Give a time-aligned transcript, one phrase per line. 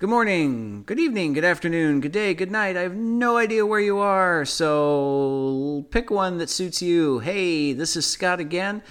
[0.00, 2.74] Good morning, good evening, good afternoon, good day, good night.
[2.74, 7.18] I have no idea where you are, so pick one that suits you.
[7.18, 8.82] Hey, this is Scott again.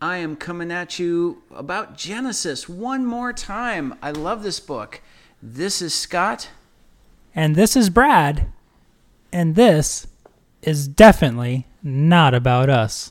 [0.00, 3.98] I am coming at you about Genesis one more time.
[4.00, 5.00] I love this book.
[5.42, 6.50] This is Scott.
[7.34, 8.46] And this is Brad.
[9.32, 10.06] And this
[10.62, 13.10] is definitely not about us.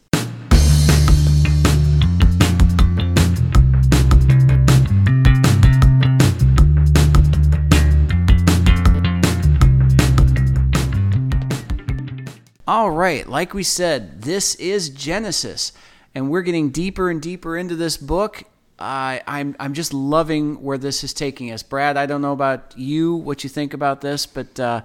[12.67, 15.73] All right, like we said, this is Genesis,
[16.13, 18.43] and we're getting deeper and deeper into this book.
[18.77, 21.97] I'm I'm just loving where this is taking us, Brad.
[21.97, 24.81] I don't know about you, what you think about this, but uh,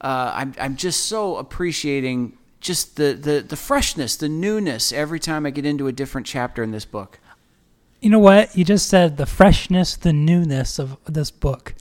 [0.00, 5.46] uh, I'm I'm just so appreciating just the, the the freshness, the newness every time
[5.46, 7.18] I get into a different chapter in this book.
[8.00, 8.56] You know what?
[8.56, 11.74] You just said the freshness, the newness of this book.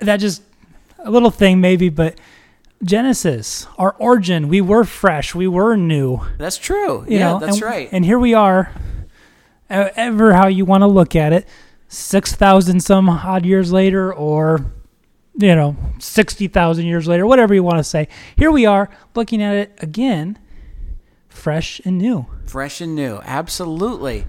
[0.00, 0.42] That just
[0.98, 2.18] a little thing, maybe, but
[2.82, 6.20] Genesis, our origin, we were fresh, we were new.
[6.38, 7.04] That's true.
[7.08, 7.88] You yeah, know, that's and, right.
[7.90, 8.72] And here we are,
[9.68, 11.46] ever how you want to look at it,
[11.88, 14.66] 6,000 some odd years later, or,
[15.34, 18.08] you know, 60,000 years later, whatever you want to say.
[18.36, 20.38] Here we are looking at it again,
[21.28, 22.26] fresh and new.
[22.46, 24.24] Fresh and new, absolutely.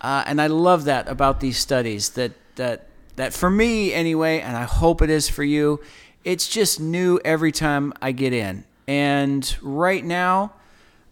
[0.00, 2.10] Uh, and I love that about these studies.
[2.10, 5.80] That that that for me anyway, and I hope it is for you.
[6.24, 8.64] It's just new every time I get in.
[8.88, 10.54] And right now,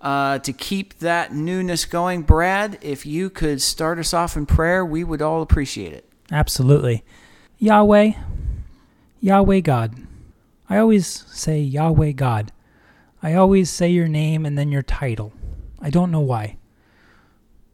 [0.00, 4.84] uh, to keep that newness going, Brad, if you could start us off in prayer,
[4.84, 6.08] we would all appreciate it.
[6.30, 7.04] Absolutely.
[7.58, 8.12] Yahweh,
[9.20, 9.94] Yahweh God.
[10.68, 12.50] I always say Yahweh God.
[13.22, 15.32] I always say your name and then your title.
[15.80, 16.56] I don't know why.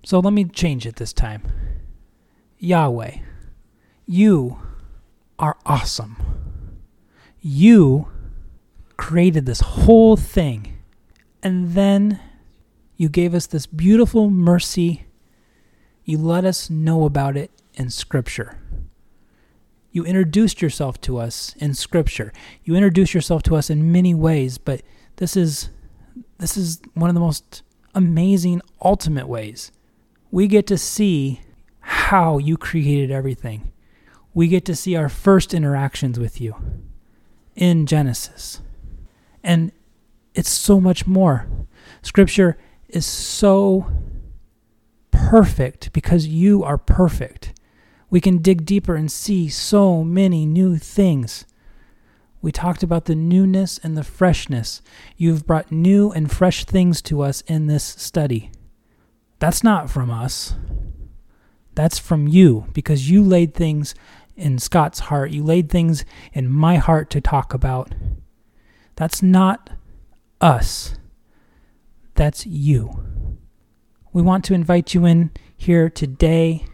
[0.05, 1.43] So let me change it this time.
[2.59, 3.19] Yahweh,
[4.07, 4.59] you
[5.39, 6.17] are awesome.
[7.51, 8.09] You
[8.99, 10.77] created this whole thing,
[11.43, 12.21] and then
[12.99, 15.07] you gave us this beautiful mercy.
[16.05, 18.59] You let us know about it in Scripture.
[19.93, 22.35] You introduced yourself to us in Scripture.
[22.65, 24.83] You introduced yourself to us in many ways, but
[25.17, 25.71] this is
[26.37, 27.63] this is one of the most
[27.95, 29.73] amazing ultimate ways.
[30.31, 31.41] We get to see
[31.81, 33.73] how you created everything.
[34.35, 36.55] We get to see our first interactions with you
[37.59, 38.61] in Genesis.
[39.45, 39.73] And
[40.35, 41.47] it's so much more.
[42.01, 42.57] Scripture
[42.89, 43.91] is so
[45.11, 47.53] perfect because you are perfect.
[48.09, 51.45] We can dig deeper and see so many new things.
[52.41, 54.81] We talked about the newness and the freshness.
[55.17, 58.53] You've brought new and fresh things to us in this study.
[59.41, 60.55] That's not from us.
[61.75, 63.95] That's from you because you laid things
[64.39, 65.31] in Scott's heart.
[65.31, 67.95] You laid things in my heart to talk about.
[68.97, 69.71] That's not
[70.41, 70.95] us.
[72.15, 73.05] That's you.
[74.13, 76.65] We want to invite you in here today,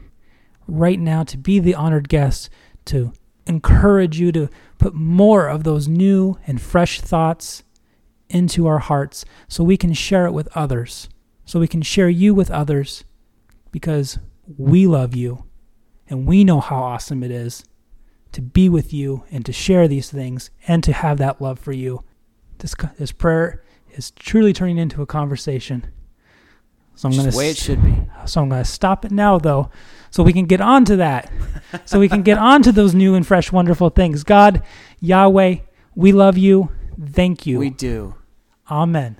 [0.66, 2.48] right now, to be the honored guest,
[2.86, 3.12] to
[3.46, 4.48] encourage you to
[4.78, 7.62] put more of those new and fresh thoughts
[8.28, 11.08] into our hearts so we can share it with others,
[11.44, 13.04] so we can share you with others
[13.70, 15.44] because we love you
[16.08, 17.64] and we know how awesome it is
[18.32, 21.72] to be with you and to share these things and to have that love for
[21.72, 22.02] you.
[22.58, 25.86] This, this prayer is truly turning into a conversation.
[26.96, 27.96] So I'm going to way it should be.
[28.26, 29.70] So I'm going to stop it now, though,
[30.10, 31.30] so we can get on to that.
[31.84, 34.22] so we can get on to those new and fresh, wonderful things.
[34.22, 34.62] God,
[35.00, 35.56] Yahweh,
[35.96, 36.70] we love you.
[37.04, 37.58] Thank you.
[37.58, 38.14] We do.
[38.70, 39.18] Amen.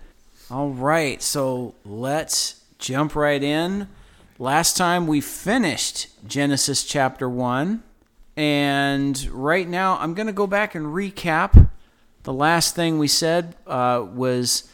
[0.50, 1.21] All right.
[1.21, 3.89] So let's jump right in.
[4.41, 7.84] Last time we finished Genesis chapter 1.
[8.37, 11.71] And right now I'm going to go back and recap.
[12.25, 14.69] The last thing we said uh, was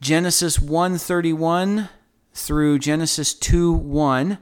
[0.00, 1.88] Genesis 131
[2.32, 4.38] through Genesis 2 1.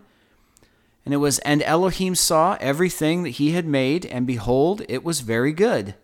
[1.04, 5.20] And it was, And Elohim saw everything that he had made, and behold, it was
[5.20, 5.94] very good.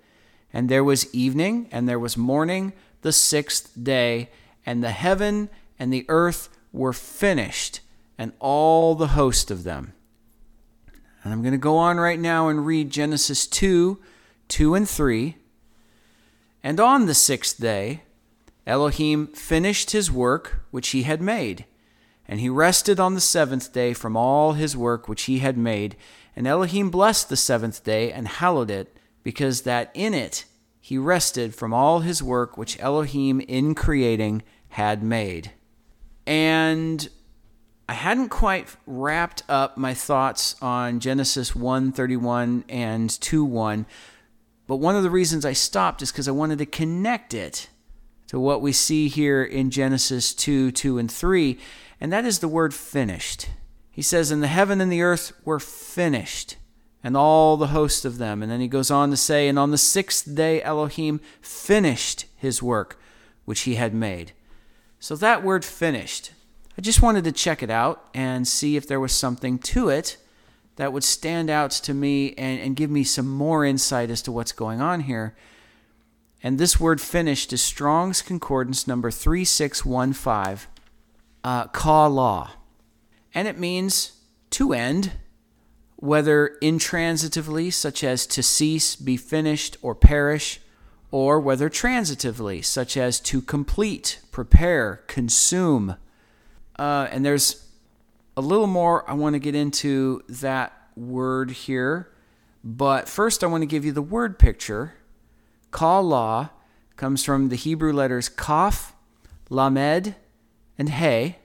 [0.53, 4.29] And there was evening, and there was morning, the sixth day,
[4.67, 5.49] and the heaven
[5.79, 7.81] and the earth were finished,
[8.19, 9.95] and all the host of them.
[11.23, 13.99] And I'm going to go on right now and read Genesis 2
[14.49, 15.37] 2 and 3.
[16.63, 18.03] And on the sixth day,
[18.67, 21.65] Elohim finished his work which he had made.
[22.27, 25.97] And he rested on the seventh day from all his work which he had made.
[26.35, 30.45] And Elohim blessed the seventh day and hallowed it, because that in it
[30.81, 35.53] he rested from all his work which Elohim in creating had made.
[36.27, 37.09] And
[37.89, 43.87] I hadn't quite wrapped up my thoughts on Genesis 1:31 and 2:1,
[44.67, 47.71] but one of the reasons I stopped is because I wanted to connect it
[48.27, 51.59] to what we see here in Genesis 2, 2, and 3,
[51.99, 53.49] and that is the word finished.
[53.91, 56.57] He says, And the heaven and the earth were finished,
[57.03, 58.43] and all the host of them.
[58.43, 62.63] And then he goes on to say, And on the sixth day Elohim finished his
[62.63, 63.01] work
[63.47, 64.33] which he had made.
[65.01, 66.33] So that word finished,
[66.79, 70.17] I just wanted to check it out and see if there was something to it
[70.77, 74.31] that would stand out to me and, and give me some more insight as to
[74.31, 75.35] what's going on here.
[76.41, 80.71] And this word finished is Strong's Concordance number 3615,
[81.43, 82.53] uh, ka law.
[83.35, 84.13] And it means
[84.51, 85.15] to end,
[85.97, 90.61] whether intransitively, such as to cease, be finished, or perish,
[91.11, 95.97] or whether transitively, such as to complete, prepare, consume.
[96.79, 97.67] Uh, and there's
[98.37, 102.13] a little more I want to get into that word here.
[102.63, 104.95] But first, I want to give you the word picture
[105.71, 106.51] Kala
[106.97, 108.95] comes from the Hebrew letters Kaf,
[109.51, 110.15] Lamed,
[110.77, 111.37] and He.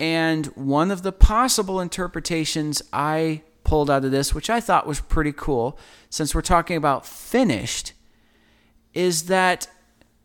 [0.00, 5.00] And one of the possible interpretations I pulled out of this, which I thought was
[5.00, 5.78] pretty cool,
[6.08, 7.92] since we're talking about finished,
[8.94, 9.68] is that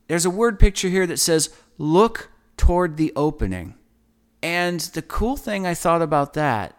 [0.07, 3.75] there's a word picture here that says, look toward the opening.
[4.43, 6.77] And the cool thing I thought about that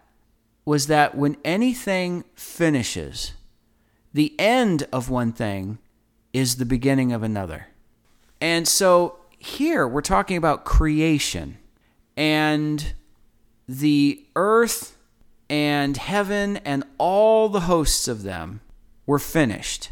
[0.66, 3.32] was that when anything finishes,
[4.12, 5.78] the end of one thing
[6.34, 7.68] is the beginning of another.
[8.38, 11.56] And so here we're talking about creation
[12.18, 12.92] and
[13.66, 14.98] the earth
[15.48, 18.60] and heaven and all the hosts of them
[19.06, 19.90] were finished.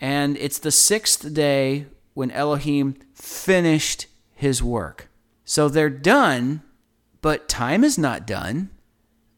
[0.00, 5.08] And it's the sixth day when Elohim finished his work.
[5.44, 6.62] So they're done,
[7.20, 8.70] but time is not done.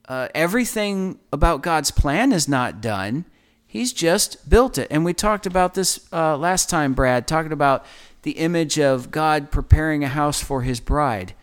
[0.08, 3.24] Uh, everything about God's plan is not done.
[3.66, 4.86] He's just built it.
[4.90, 7.84] And we talked about this uh, last time, Brad, talking about
[8.22, 11.34] the image of God preparing a house for his bride.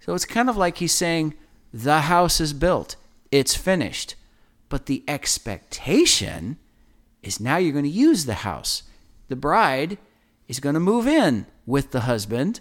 [0.00, 1.34] So it's kind of like he's saying,
[1.72, 2.96] the house is built,
[3.30, 4.14] it's finished.
[4.68, 6.58] But the expectation
[7.22, 8.84] is now you're going to use the house.
[9.28, 9.98] The bride
[10.48, 12.60] is going to move in with the husband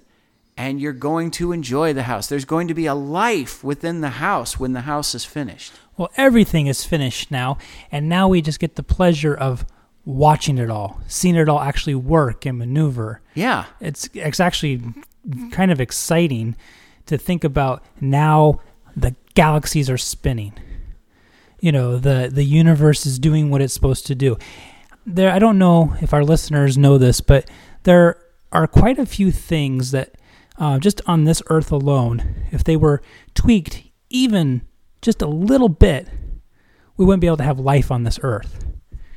[0.57, 2.27] and you're going to enjoy the house.
[2.27, 5.73] There's going to be a life within the house when the house is finished.
[5.97, 7.57] Well, everything is finished now,
[7.91, 9.65] and now we just get the pleasure of
[10.05, 13.21] watching it all, seeing it all actually work and maneuver.
[13.33, 13.65] Yeah.
[13.81, 14.81] It's it's actually
[15.51, 16.55] kind of exciting
[17.07, 18.61] to think about now
[18.95, 20.53] the galaxies are spinning.
[21.59, 24.37] You know, the the universe is doing what it's supposed to do.
[25.05, 27.49] There I don't know if our listeners know this, but
[27.83, 28.17] there
[28.51, 30.15] are quite a few things that
[30.57, 33.01] uh, just on this earth alone, if they were
[33.33, 34.61] tweaked even
[35.01, 36.07] just a little bit,
[36.97, 38.65] we wouldn't be able to have life on this earth.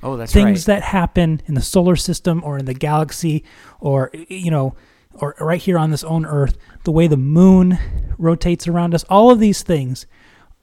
[0.02, 0.50] Oh, that's Things right.
[0.50, 3.44] Things that happen in the solar system or in the galaxy
[3.80, 4.74] or, you know,
[5.14, 7.78] or right here on this own earth, the way the moon
[8.18, 10.06] rotates around us, all of these things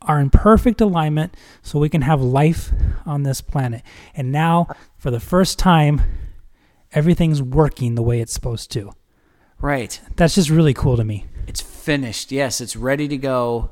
[0.01, 2.71] are in perfect alignment so we can have life
[3.05, 3.81] on this planet.
[4.13, 4.67] And now,
[4.97, 6.01] for the first time,
[6.91, 8.91] everything's working the way it's supposed to.
[9.61, 9.99] Right.
[10.15, 11.25] That's just really cool to me.
[11.47, 12.31] It's finished.
[12.31, 13.71] Yes, it's ready to go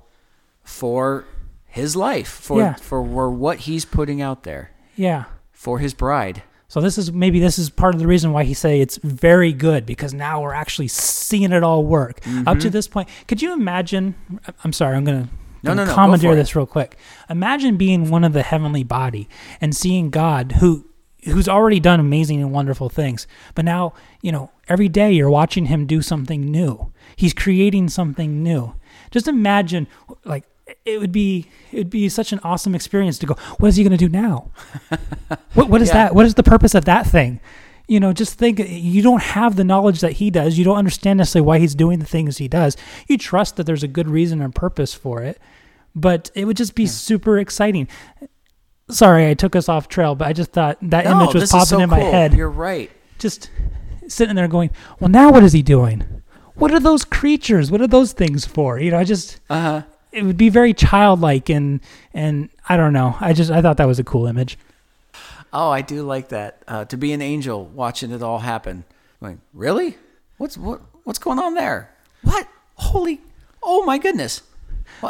[0.63, 1.25] for
[1.65, 2.73] his life, for Yeah.
[2.75, 5.25] for, for what he's putting out there, Yeah.
[5.51, 6.43] for his bride.
[6.67, 9.53] So this is maybe this is part of the reason why he say it's very
[9.53, 12.17] good because now we're actually seeing it all work.
[12.17, 12.69] Up to mm-hmm.
[12.69, 14.15] this point, could you imagine?
[14.63, 15.29] I'm sorry, I'm gonna,
[15.61, 16.97] No, gonna no, no, commandeer this real quick.
[17.29, 19.29] Imagine being one of the heavenly body
[19.61, 20.87] and seeing God who
[21.25, 25.65] who's already done amazing and wonderful things, but now you know every day you're watching
[25.65, 26.91] him do something new.
[27.15, 28.73] He's creating something new.
[29.11, 29.87] Just imagine,
[30.25, 30.45] like
[30.85, 33.35] it would be it would be such an awesome experience to go.
[33.59, 34.51] What is he going to do now?
[35.53, 35.95] what what is Yeah.
[35.95, 36.15] that?
[36.15, 37.39] What is the purpose of that thing?
[37.87, 40.57] You know, just think you don't have the knowledge that he does.
[40.57, 42.77] You don't understand necessarily why he's doing the things he does.
[43.07, 45.37] You trust that there's a good reason and purpose for it,
[45.93, 46.89] but it would just be hmm.
[46.89, 47.89] super exciting.
[48.89, 51.65] Sorry, I took us off trail, but I just thought that No, image was popping
[51.65, 52.33] so in my head.
[52.33, 52.91] You're right.
[53.19, 53.49] Just
[54.09, 54.69] sitting there going,
[54.99, 56.03] "Well, now what is he doing?
[56.55, 57.71] What are those creatures?
[57.71, 59.81] What are those things for?" You know, I just Uh huh.
[60.11, 61.79] it would be very childlike and
[62.13, 63.15] and I don't know.
[63.19, 64.57] I just I thought that was a cool image.
[65.51, 66.63] Oh, I do like that.
[66.67, 68.85] Uh, to be an angel watching it all happen.
[69.21, 69.97] Going, really?
[70.37, 70.81] What's what?
[71.03, 71.91] What's going on there?
[72.23, 72.47] What?
[72.75, 73.21] Holy!
[73.61, 74.41] Oh my goodness!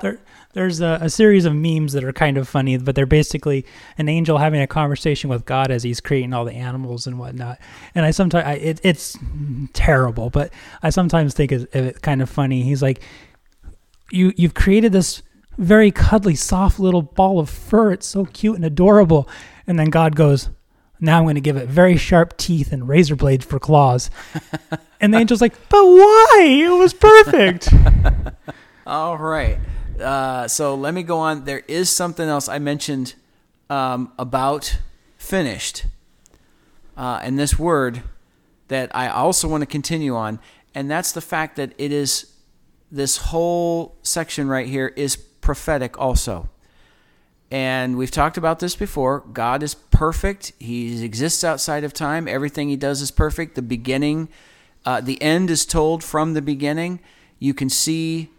[0.02, 0.20] There,
[0.54, 3.66] there's a, a series of memes that are kind of funny, but they're basically
[3.98, 7.60] an angel having a conversation with God as he's creating all the animals and whatnot.
[7.96, 9.18] And I sometimes, I, it, it's
[9.74, 12.62] terrible, but I sometimes think it's, it's kind of funny.
[12.62, 13.02] He's like,
[14.12, 15.24] you you've created this
[15.58, 17.92] very cuddly, soft little ball of fur.
[17.92, 19.28] It's so cute and adorable.
[19.66, 20.50] And then God goes,
[21.00, 24.10] now I'm going to give it very sharp teeth and razor blades for claws.
[25.02, 26.46] and the angel's like, but why?
[26.48, 27.74] It was perfect.
[28.86, 29.60] All right.
[30.00, 31.46] Uh, so let me go on.
[31.46, 33.16] There is something else I mentioned
[33.70, 34.78] um, about
[35.18, 35.86] finished.
[36.98, 38.04] Uh, and this word
[38.68, 40.40] that I also want to continue on,
[40.76, 42.34] and that's the fact that it is
[42.92, 46.50] this whole section right here is prophetic also.
[47.50, 49.22] And we've talked about this before.
[49.32, 50.52] God is perfect.
[50.60, 52.28] He exists outside of time.
[52.28, 53.56] Everything he does is perfect.
[53.56, 54.28] The beginning,
[54.86, 57.00] uh, the end is told from the beginning.
[57.40, 58.30] You can see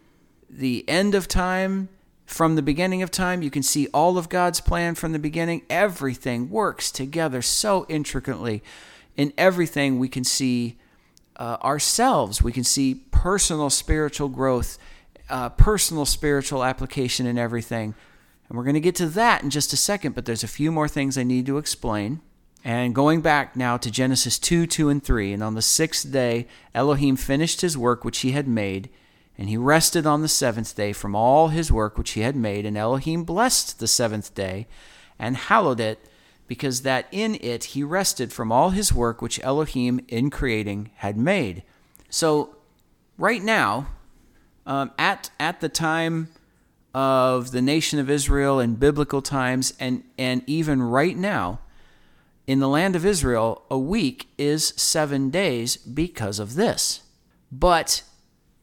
[0.57, 1.89] the end of time
[2.25, 3.43] from the beginning of time.
[3.43, 5.63] You can see all of God's plan from the beginning.
[5.69, 8.63] Everything works together so intricately.
[9.17, 10.77] In everything, we can see
[11.37, 14.79] uh, ourselves, we can see personal spiritual growth,
[15.29, 17.95] uh, personal spiritual application in everything.
[18.49, 20.71] And we're going to get to that in just a second, but there's a few
[20.71, 22.21] more things I need to explain.
[22.63, 26.47] And going back now to Genesis 2 2 and 3, and on the sixth day,
[26.75, 28.89] Elohim finished his work which he had made
[29.37, 32.65] and he rested on the seventh day from all his work which he had made.
[32.65, 34.67] And Elohim blessed the seventh day
[35.19, 35.99] and hallowed it,
[36.47, 41.17] because that in it he rested from all his work which Elohim in creating had
[41.17, 41.63] made.
[42.11, 42.57] So,
[43.17, 43.89] right now,
[44.67, 46.29] um, at, at the time
[46.95, 51.61] of the nation of Israel in biblical times, and, and even right now,
[52.47, 57.03] in the land of Israel, a week is seven days because of this.
[57.51, 58.03] But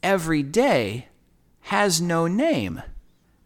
[0.04, 1.08] every day
[1.62, 2.82] has no name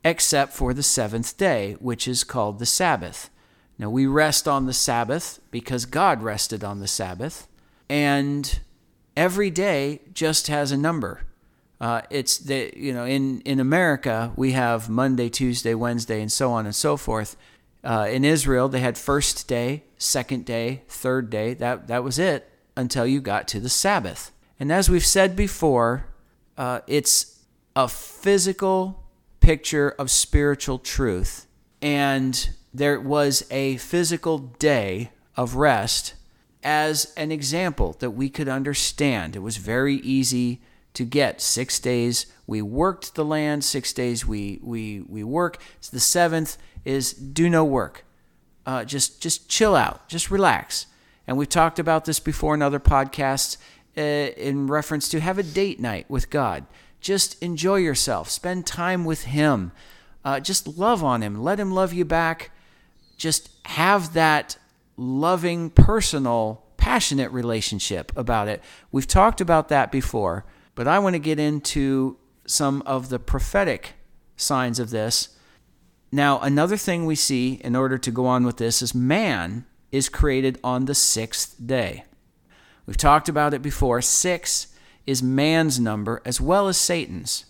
[0.04, 3.30] except for the seventh day, which is called the Sabbath.
[3.78, 7.48] Now, we rest on the Sabbath because God rested on the Sabbath,
[7.90, 8.60] and
[9.18, 11.22] every day just has a number.
[11.82, 16.52] Uh, it's the you know in in America we have Monday, Tuesday, Wednesday, and so
[16.52, 17.36] on and so forth.
[17.84, 21.54] Uh, in Israel, they had first day, second day, third day.
[21.54, 24.32] That that was it until you got to the Sabbath.
[24.58, 26.06] And as we've said before,
[26.58, 27.40] uh, it's
[27.76, 29.04] a physical
[29.40, 31.46] picture of spiritual truth.
[31.82, 36.16] And there was a physical day of rest
[36.64, 39.36] as an example that we could understand.
[39.36, 40.62] It was very easy
[40.94, 41.42] to get.
[41.42, 45.62] Six days we worked the land, six days we, we, we work.
[45.80, 48.04] So the seventh is do no work.
[48.66, 50.88] Uh, just, just chill out, just relax.
[51.28, 53.58] And we've talked about this before in other podcasts
[53.98, 56.66] uh, in reference to have a date night with God.
[57.00, 59.72] Just enjoy yourself, spend time with Him,
[60.24, 62.52] uh, just love on Him, let Him love you back.
[63.18, 64.58] Just have that
[64.98, 68.62] loving, personal, passionate relationship about it.
[68.92, 73.94] We've talked about that before, but I want to get into some of the prophetic
[74.36, 75.38] signs of this.
[76.12, 80.10] Now, another thing we see in order to go on with this is man is
[80.10, 82.04] created on the sixth day.
[82.86, 84.02] We've talked about it before.
[84.02, 84.68] Six
[85.06, 87.46] is man's number as well as Satan's.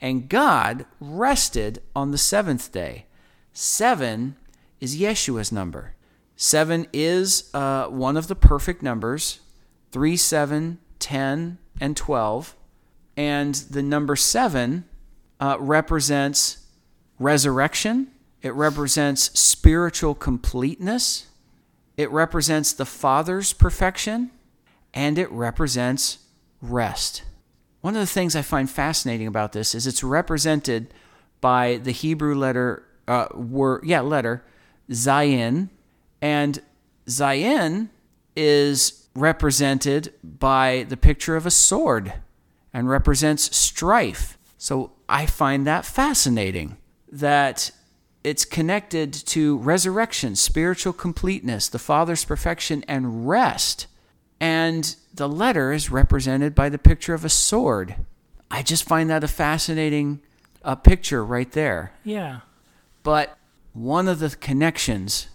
[0.00, 3.06] And God rested on the seventh day.
[3.52, 4.36] Seven
[4.80, 5.94] is Yeshua's number.
[6.36, 9.40] Seven is uh, one of the perfect numbers
[9.92, 12.54] three, seven, ten, and 12.
[13.16, 14.84] And the number seven
[15.40, 16.66] uh, represents
[17.18, 18.08] resurrection,
[18.40, 21.26] it represents spiritual completeness,
[21.96, 24.30] it represents the Father's perfection
[24.94, 26.18] and it represents
[26.60, 27.22] rest.
[27.80, 30.92] One of the things I find fascinating about this is it's represented
[31.40, 34.44] by the Hebrew letter, uh, word, yeah, letter,
[34.90, 35.70] Zayin,
[36.20, 36.60] and
[37.06, 37.88] Zayin
[38.36, 42.12] is represented by the picture of a sword
[42.72, 44.38] and represents strife.
[44.58, 46.76] So I find that fascinating
[47.10, 47.70] that
[48.22, 53.86] it's connected to resurrection, spiritual completeness, the Father's perfection, and rest.
[54.40, 57.96] And the letter is represented by the picture of a sword.
[58.50, 60.20] I just find that a fascinating
[60.64, 61.92] uh, picture right there.
[62.04, 62.40] Yeah.
[63.02, 63.38] But
[63.72, 65.28] one of the connections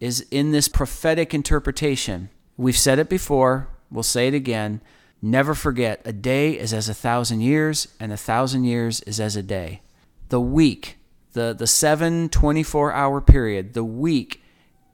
[0.00, 2.28] is in this prophetic interpretation.
[2.56, 4.80] We've said it before, we'll say it again.
[5.20, 9.36] Never forget, a day is as a thousand years, and a thousand years is as
[9.36, 9.82] a day.
[10.30, 10.98] The week,
[11.34, 14.42] the, the seven 24 hour period, the week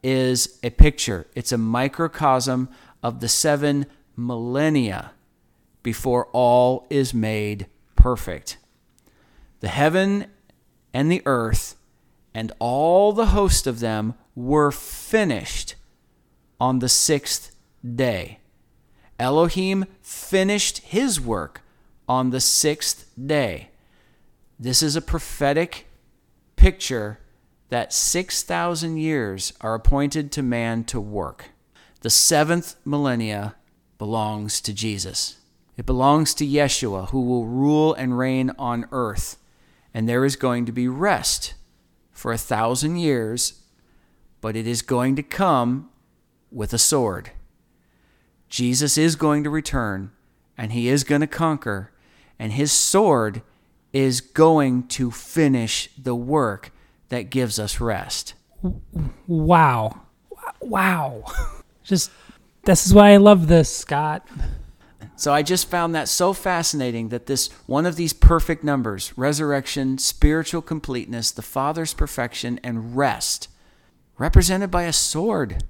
[0.03, 2.69] is a picture, it's a microcosm
[3.03, 3.87] of the seven
[4.17, 5.13] millennia
[5.83, 8.59] before all is made perfect.
[9.61, 10.27] The heaven
[10.93, 11.77] and the earth
[12.35, 15.75] and all the host of them were finished
[16.61, 17.55] on the sixth
[17.95, 18.39] day.
[19.19, 21.63] Elohim finished his work
[22.09, 23.71] on the sixth day.
[24.59, 25.87] This is a prophetic
[26.57, 27.19] picture
[27.69, 31.51] that 6,000 years are appointed to man to work.
[32.01, 33.57] The seventh millennia
[33.99, 35.39] belongs to Jesus.
[35.77, 39.37] It belongs to Yeshua, who will rule and reign on earth.
[39.93, 41.55] And there is going to be rest
[42.13, 43.63] for a thousand years,
[44.41, 45.91] but it is going to come
[46.51, 47.31] with a sword.
[48.49, 50.11] Jesus is going to return,
[50.57, 51.93] and he is going to conquer,
[52.39, 53.43] and his sword
[53.93, 56.73] is going to finish the work
[57.09, 58.35] that gives us rest.
[59.27, 60.03] Wow.
[60.61, 61.25] Wow.
[61.89, 62.11] Just,
[62.65, 64.29] this is why I love this, Scott.
[65.17, 69.97] So I just found that so fascinating that this one of these perfect numbers, resurrection,
[69.97, 73.49] spiritual completeness, the Father's perfection, and rest,
[74.19, 75.65] represented by a sword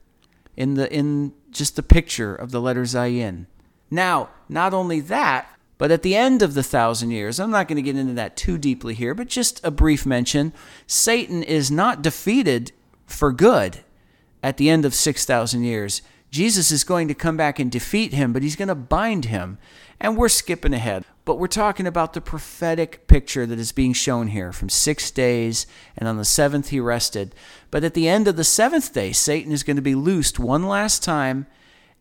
[0.56, 3.46] in the in just the picture of the letter Zayin.
[3.88, 5.48] Now, not only that,
[5.78, 8.37] but at the end of the thousand years, I'm not going to get into that
[8.37, 10.52] too deeply here, but just a brief mention
[10.88, 12.72] Satan is not defeated
[13.06, 13.84] for good
[14.42, 16.02] at the end of 6,000 years.
[16.30, 19.59] Jesus is going to come back and defeat him, but he's going to bind him.
[20.00, 24.28] And we're skipping ahead, but we're talking about the prophetic picture that is being shown
[24.28, 25.66] here from six days,
[25.97, 27.35] and on the seventh he rested.
[27.71, 30.64] But at the end of the seventh day, Satan is going to be loosed one
[30.64, 31.47] last time,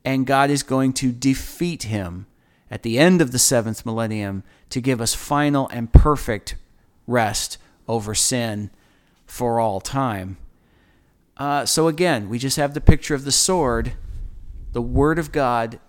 [0.06, 2.28] and God is going to defeat him
[2.70, 6.56] at the end of the seventh millennium to give us final and perfect
[7.08, 8.70] rest over sin
[9.26, 10.38] for all time.
[11.38, 13.94] Uh, so again, we just have the picture of the sword,
[14.74, 15.80] the Word of God,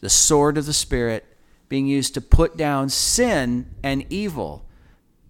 [0.00, 1.24] the sword of the Spirit,
[1.68, 4.66] being used to put down sin and evil.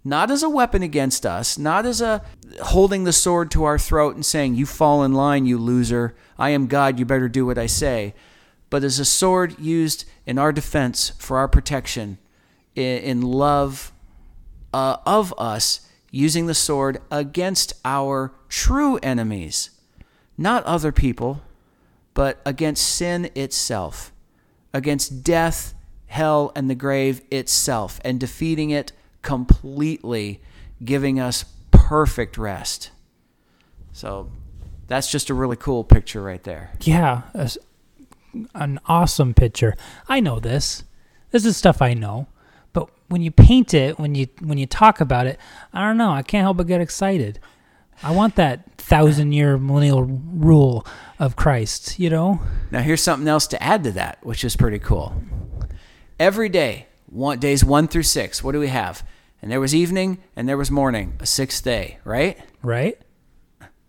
[0.02, 2.24] Not as a weapon against us, not as a
[2.62, 6.16] holding the sword to our throat and saying, You fall in line, you loser.
[6.38, 8.14] I am God, you better do what I say
[8.70, 12.18] but as a sword used in our defense for our protection,
[12.76, 13.92] in, love
[14.72, 19.70] uh, of us, using the sword against our true enemies,
[20.36, 21.40] not other people,
[22.12, 24.12] but against sin itself,
[24.74, 25.72] against death,
[26.06, 30.42] hell, and the grave itself, and defeating it completely,
[30.84, 32.90] giving us perfect rest.
[33.92, 34.30] So
[34.88, 36.72] that's just a really cool picture right there.
[36.80, 37.22] Yeah,
[38.54, 39.74] an awesome picture.
[40.08, 40.84] I know this.
[41.30, 42.26] This is stuff I know.
[42.72, 45.38] But when you paint it, when you when you talk about it,
[45.72, 46.10] I don't know.
[46.10, 47.38] I can't help but get excited.
[48.02, 50.86] I want that thousand year millennial rule
[51.18, 52.40] of Christ, you know?
[52.70, 55.22] Now here's something else to add to that, which is pretty cool.
[56.18, 59.06] Every day, one, days one through six, what do we have?
[59.42, 62.38] And there was evening and there was morning, a sixth day, right?
[62.62, 62.98] Right.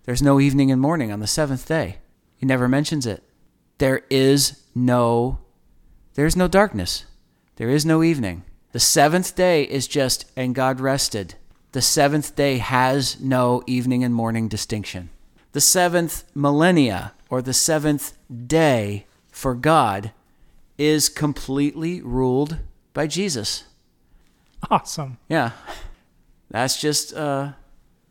[0.03, 1.97] There's no evening and morning on the seventh day.
[2.35, 3.23] He never mentions it
[3.81, 5.39] there is no
[6.13, 7.05] there's no darkness.
[7.55, 8.43] There is no evening.
[8.73, 11.33] The seventh day is just and God rested.
[11.73, 15.09] The seventh day has no evening and morning distinction.
[15.53, 20.11] The seventh millennia or the seventh day for God
[20.77, 22.57] is completely ruled
[22.93, 23.63] by Jesus.
[24.69, 25.17] Awesome.
[25.29, 25.51] Yeah.
[26.49, 27.53] That's just uh,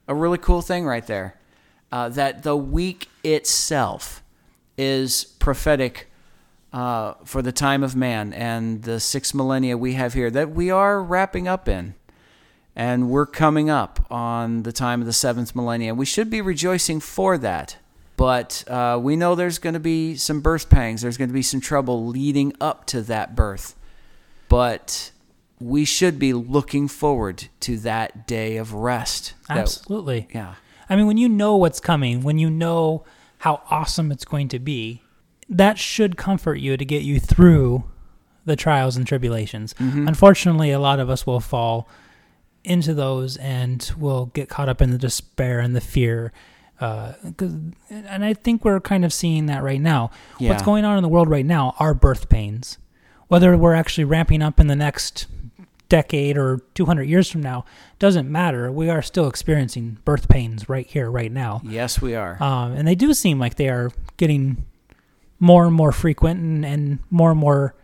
[0.08, 1.38] a really cool thing right there.
[1.92, 4.22] Uh, that the week itself
[4.78, 6.10] is prophetic
[6.72, 10.70] uh, for the time of man and the six millennia we have here that we
[10.70, 11.94] are wrapping up in.
[12.80, 15.98] And we're coming up on the time of the seventh millennium.
[15.98, 17.76] We should be rejoicing for that.
[18.16, 21.02] But uh, we know there's going to be some birth pangs.
[21.02, 23.76] There's going to be some trouble leading up to that birth.
[24.48, 25.10] But
[25.58, 29.34] we should be looking forward to that day of rest.
[29.50, 30.20] Absolutely.
[30.20, 30.54] That, yeah.
[30.88, 33.04] I mean, when you know what's coming, when you know
[33.40, 35.02] how awesome it's going to be,
[35.50, 37.84] that should comfort you to get you through
[38.46, 39.74] the trials and tribulations.
[39.74, 40.08] Mm-hmm.
[40.08, 41.86] Unfortunately, a lot of us will fall
[42.64, 46.32] into those and we'll get caught up in the despair and the fear.
[46.80, 47.12] Uh,
[47.90, 50.10] and I think we're kind of seeing that right now.
[50.38, 50.50] Yeah.
[50.50, 52.78] What's going on in the world right now are birth pains.
[53.28, 55.26] Whether we're actually ramping up in the next
[55.90, 57.66] decade or 200 years from now
[57.98, 58.72] doesn't matter.
[58.72, 61.60] We are still experiencing birth pains right here, right now.
[61.64, 62.42] Yes, we are.
[62.42, 64.64] Um, and they do seem like they are getting
[65.38, 67.74] more and more frequent and, and more and more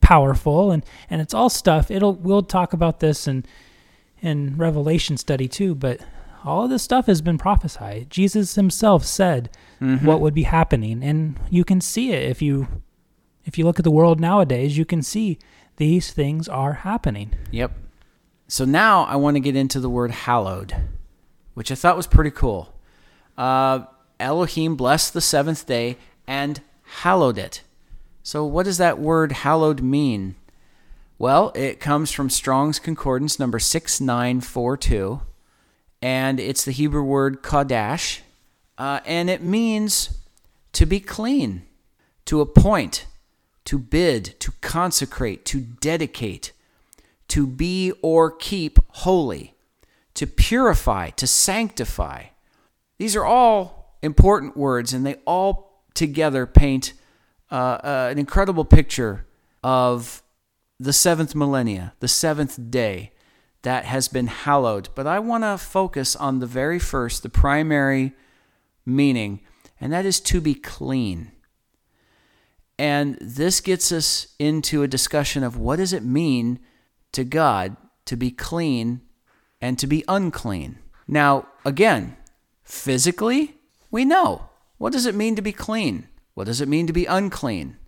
[0.00, 0.72] powerful.
[0.72, 1.90] And, and it's all stuff.
[1.90, 3.44] It'll we'll talk about this in
[4.26, 5.74] in Revelation study too.
[5.74, 6.00] But
[6.44, 8.10] all of this stuff has been prophesied.
[8.10, 10.04] Jesus Himself said mm-hmm.
[10.06, 12.68] what would be happening, and you can see it if you
[13.44, 14.76] if you look at the world nowadays.
[14.76, 15.38] You can see
[15.76, 17.34] these things are happening.
[17.50, 17.72] Yep.
[18.48, 20.74] So now I want to get into the word hallowed,
[21.54, 22.74] which I thought was pretty cool.
[23.36, 23.86] Uh,
[24.18, 27.62] Elohim blessed the seventh day and hallowed it.
[28.22, 30.36] So, what does that word hallowed mean?
[31.18, 35.22] Well, it comes from Strong's Concordance number 6942,
[36.02, 38.20] and it's the Hebrew word kodash,
[38.76, 40.18] uh, and it means
[40.74, 41.62] to be clean,
[42.26, 43.06] to appoint,
[43.64, 46.52] to bid, to consecrate, to dedicate,
[47.28, 49.54] to be or keep holy,
[50.12, 52.24] to purify, to sanctify.
[52.98, 56.92] These are all important words, and they all together paint
[57.50, 59.24] uh, uh, an incredible picture
[59.64, 60.22] of
[60.78, 63.12] the seventh millennia, the seventh day
[63.62, 64.88] that has been hallowed.
[64.94, 68.12] But I want to focus on the very first, the primary
[68.84, 69.40] meaning,
[69.80, 71.32] and that is to be clean.
[72.78, 76.60] And this gets us into a discussion of what does it mean
[77.12, 79.00] to God to be clean
[79.60, 80.78] and to be unclean.
[81.08, 82.16] Now, again,
[82.62, 83.56] physically,
[83.90, 84.50] we know.
[84.78, 86.08] What does it mean to be clean?
[86.34, 87.78] What does it mean to be unclean?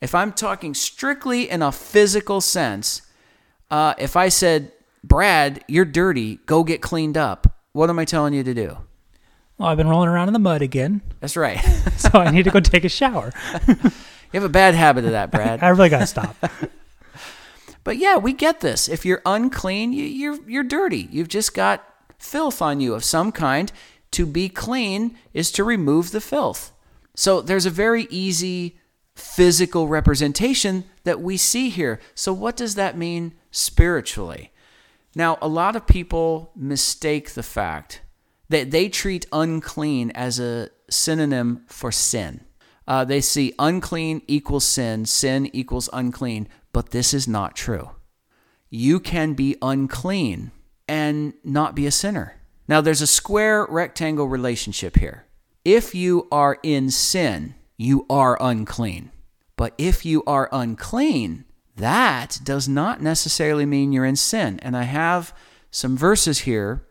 [0.00, 3.02] If I'm talking strictly in a physical sense,
[3.70, 8.34] uh, if I said, Brad, you're dirty, go get cleaned up, what am I telling
[8.34, 8.78] you to do?
[9.58, 11.58] Well, I've been rolling around in the mud again, That's right.
[11.96, 13.32] so I need to go take a shower.
[13.68, 13.74] you
[14.32, 15.62] have a bad habit of that, Brad.
[15.62, 16.36] I really got to stop.
[17.84, 18.88] But yeah, we get this.
[18.88, 21.06] If you're unclean, you, you're you're dirty.
[21.12, 21.84] You've just got
[22.18, 23.70] filth on you of some kind.
[24.12, 26.72] To be clean is to remove the filth.
[27.14, 28.78] So there's a very easy
[29.16, 32.00] physical representation that we see here.
[32.14, 34.52] So what does that mean spiritually?
[35.14, 38.02] Now, a lot of people mistake the fact
[38.48, 42.44] that they treat unclean as a synonym for sin.
[42.86, 47.90] Uh, they see unclean equals sin, sin equals unclean, but this is not true.
[48.68, 50.50] You can be unclean
[50.88, 52.40] and not be a sinner.
[52.66, 55.26] Now, there's a square rectangle relationship here.
[55.64, 59.10] If you are in sin, you are unclean.
[59.56, 61.44] But if you are unclean,
[61.76, 64.58] that does not necessarily mean you're in sin.
[64.60, 65.34] And I have
[65.70, 66.86] some verses here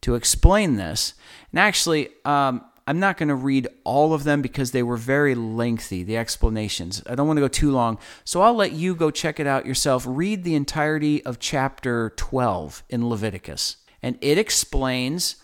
[0.00, 1.14] to explain this.
[1.50, 5.34] And actually, um, I'm not going to read all of them because they were very
[5.34, 7.02] lengthy, the explanations.
[7.06, 7.98] I don't want to go too long.
[8.24, 10.04] So I'll let you go check it out yourself.
[10.08, 13.76] Read the entirety of chapter 12 in Leviticus.
[14.02, 15.36] And it explains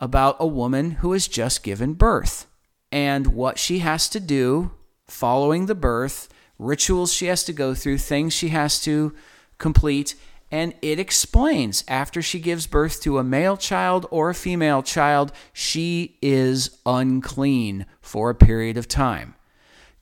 [0.00, 2.47] about a woman who has just given birth
[2.90, 4.70] and what she has to do
[5.06, 9.14] following the birth, rituals she has to go through, things she has to
[9.58, 10.14] complete.
[10.50, 15.32] And it explains after she gives birth to a male child or a female child,
[15.52, 19.34] she is unclean for a period of time.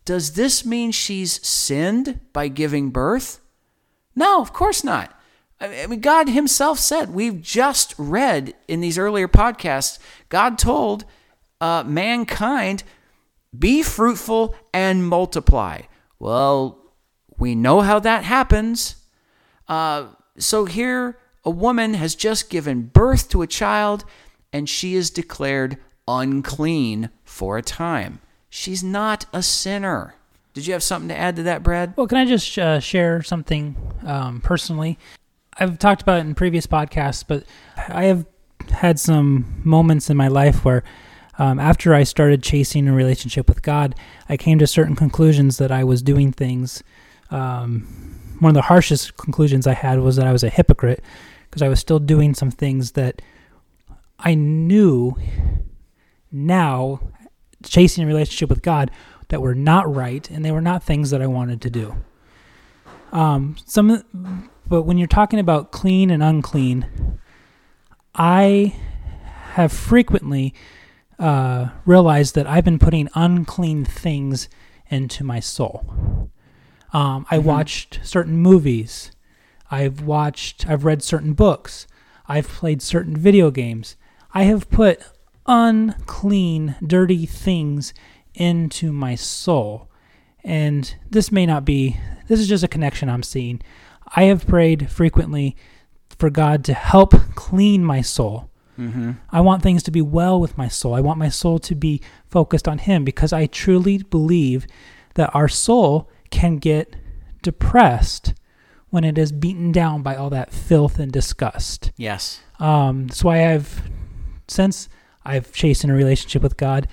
[0.05, 3.40] Does this mean she's sinned by giving birth?
[4.14, 5.12] No, of course not.
[5.61, 11.05] I mean, God Himself said, we've just read in these earlier podcasts, God told
[11.61, 12.83] uh, mankind,
[13.57, 15.83] be fruitful and multiply.
[16.19, 16.79] Well,
[17.38, 18.97] we know how that happens.
[19.69, 24.05] Uh, so here, a woman has just given birth to a child
[24.53, 25.77] and she is declared
[26.09, 28.21] unclean for a time.
[28.49, 30.14] She's not a sinner.
[30.55, 31.92] Did you have something to add to that, Brad?
[31.97, 34.99] Well, can I just uh, share something um, personally?
[35.59, 37.45] I've talked about it in previous podcasts, but
[37.88, 38.27] I have
[38.71, 40.83] had some moments in my life where,
[41.38, 43.94] um, after I started chasing a relationship with God,
[44.29, 46.83] I came to certain conclusions that I was doing things.
[47.31, 47.83] Um,
[48.40, 51.03] one of the harshest conclusions I had was that I was a hypocrite
[51.49, 53.22] because I was still doing some things that
[54.18, 55.14] I knew
[56.33, 57.01] now,
[57.62, 58.90] chasing a relationship with God,
[59.29, 61.96] that were not right and they were not things that I wanted to do.
[63.12, 67.18] Um, some, but when you're talking about clean and unclean,
[68.14, 68.75] I
[69.53, 70.55] have frequently
[71.19, 74.49] uh, realized that I've been putting unclean things
[74.89, 76.31] into my soul.
[76.93, 77.45] Um, I Mhm.
[77.45, 79.11] watched certain movies.
[79.71, 80.69] I've watched.
[80.69, 81.87] I've read certain books.
[82.29, 83.97] I've played certain video games.
[84.35, 85.01] I have put
[85.47, 87.95] unclean, dirty things
[88.35, 89.89] into my soul.
[90.45, 91.99] And this may not be,
[92.29, 93.61] this is just a connection I'm seeing.
[94.15, 95.57] I have prayed frequently
[96.19, 98.51] for God to help clean my soul.
[98.79, 99.12] Mm-hmm.
[99.31, 100.95] I want things to be well with my soul.
[100.95, 104.67] I want my soul to be focused on Him because I truly believe
[105.15, 106.97] that our soul can get
[107.43, 108.35] depressed
[108.91, 111.91] when it is beaten down by all that filth and disgust.
[111.97, 112.41] Yes.
[112.59, 113.83] Um, that's why I've,
[114.49, 114.89] since
[115.25, 116.89] I've chased in a relationship with God,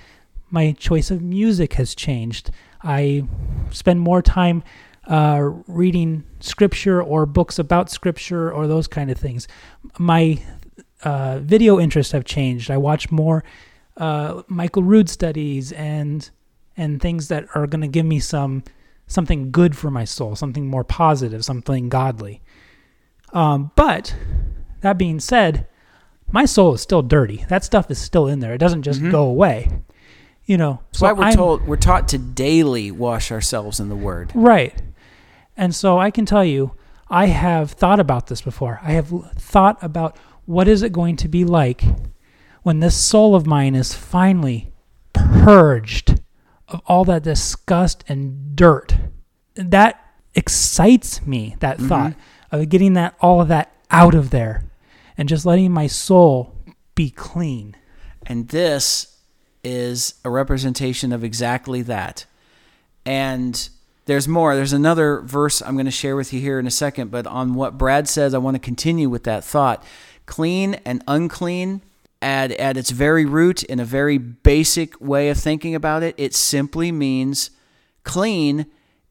[0.50, 2.50] my choice of music has changed.
[2.82, 3.24] I
[3.70, 4.62] spend more time
[5.06, 9.48] uh, reading scripture or books about scripture or those kind of things.
[9.98, 10.42] My
[11.04, 12.70] uh, video interests have changed.
[12.70, 13.44] I watch more
[13.96, 16.28] uh, Michael Rood studies and
[16.76, 18.64] and things that are going to give me some
[19.06, 22.42] something good for my soul, something more positive, something godly.
[23.32, 24.14] Um, but
[24.80, 25.66] that being said,
[26.32, 27.44] my soul is still dirty.
[27.48, 28.54] That stuff is still in there.
[28.54, 29.68] It doesn't just go away.
[30.46, 34.30] You know, That's why we're told we're taught to daily wash ourselves in the Word.
[34.34, 34.74] Right.
[35.56, 36.72] And so I can tell you,
[37.08, 38.80] I have thought about this before.
[38.82, 41.84] I have thought about what is it going to be like
[42.62, 44.72] when this soul of mine is finally
[45.12, 46.20] purged
[46.68, 48.96] of all that disgust and dirt.
[49.54, 50.00] That
[50.34, 51.88] excites me, that mm-hmm.
[51.88, 52.14] thought
[52.50, 54.64] of getting that all of that out of there
[55.16, 56.54] and just letting my soul
[56.94, 57.76] be clean.
[58.26, 59.18] And this
[59.62, 62.26] is a representation of exactly that.
[63.06, 63.68] And
[64.06, 64.54] there's more.
[64.54, 67.54] There's another verse I'm going to share with you here in a second, but on
[67.54, 69.84] what Brad says, I want to continue with that thought.
[70.26, 71.82] Clean and unclean,
[72.22, 76.34] at, at its very root, in a very basic way of thinking about it, it
[76.34, 77.50] simply means
[78.02, 78.66] clean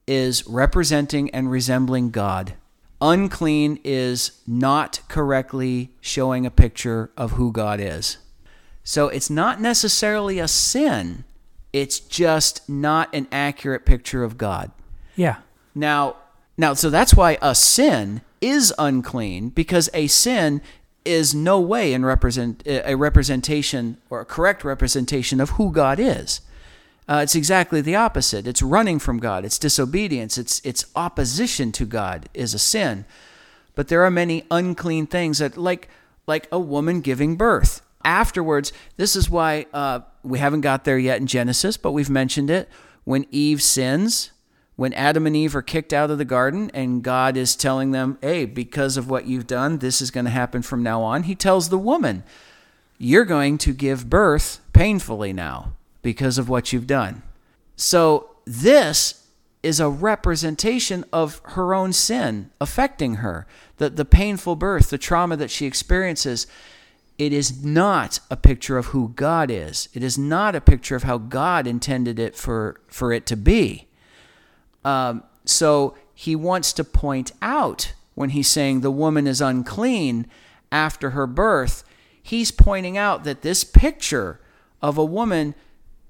[0.07, 2.55] is representing and resembling God.
[3.01, 8.17] Unclean is not correctly showing a picture of who God is.
[8.83, 11.23] So it's not necessarily a sin,
[11.71, 14.71] it's just not an accurate picture of God.
[15.15, 15.37] Yeah.
[15.75, 16.17] Now,
[16.57, 20.61] now so that's why a sin is unclean because a sin
[21.05, 26.41] is no way in represent a representation or a correct representation of who God is.
[27.07, 28.47] Uh, it's exactly the opposite.
[28.47, 29.43] It's running from God.
[29.43, 30.37] It's disobedience.
[30.37, 33.05] It's it's opposition to God is a sin.
[33.75, 35.89] But there are many unclean things that like
[36.27, 37.81] like a woman giving birth.
[38.05, 42.49] Afterwards, this is why uh, we haven't got there yet in Genesis, but we've mentioned
[42.49, 42.69] it.
[43.05, 44.31] When Eve sins,
[44.75, 48.17] when Adam and Eve are kicked out of the garden and God is telling them,
[48.21, 51.35] hey, because of what you've done, this is going to happen from now on, he
[51.35, 52.23] tells the woman,
[52.97, 57.21] you're going to give birth painfully now because of what you've done.
[57.75, 59.27] So this
[59.61, 65.37] is a representation of her own sin affecting her, the, the painful birth, the trauma
[65.37, 66.47] that she experiences.
[67.17, 69.87] It is not a picture of who God is.
[69.93, 73.87] It is not a picture of how God intended it for, for it to be.
[74.85, 80.27] Um, so he wants to point out when he's saying the woman is unclean
[80.71, 81.83] after her birth,
[82.21, 84.39] he's pointing out that this picture
[84.81, 85.55] of a woman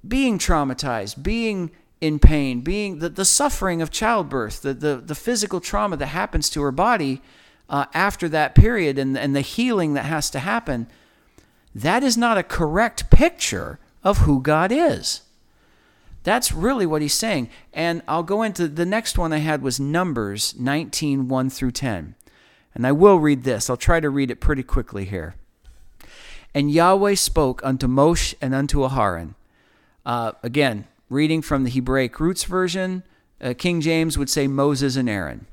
[0.07, 5.61] being traumatized, being in pain, being the, the suffering of childbirth, the, the, the physical
[5.61, 7.21] trauma that happens to her body
[7.69, 10.87] uh, after that period, and, and the healing that has to happen,
[11.73, 15.21] that is not a correct picture of who God is.
[16.23, 17.49] That's really what he's saying.
[17.73, 22.15] And I'll go into the next one I had was Numbers 19 1 through 10.
[22.75, 23.69] And I will read this.
[23.69, 25.35] I'll try to read it pretty quickly here.
[26.55, 29.35] And Yahweh spoke unto Moshe and unto Aharon.
[30.05, 33.03] Uh, again, reading from the Hebraic Roots version,
[33.41, 35.47] uh, King James would say Moses and Aaron,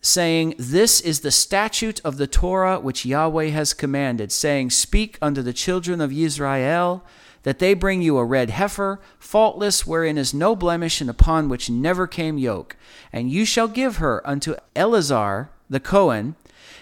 [0.00, 5.42] saying, This is the statute of the Torah which Yahweh has commanded, saying, Speak unto
[5.42, 7.04] the children of Israel
[7.42, 11.70] that they bring you a red heifer, faultless, wherein is no blemish, and upon which
[11.70, 12.76] never came yoke.
[13.12, 16.36] And you shall give her unto Eleazar the Cohen,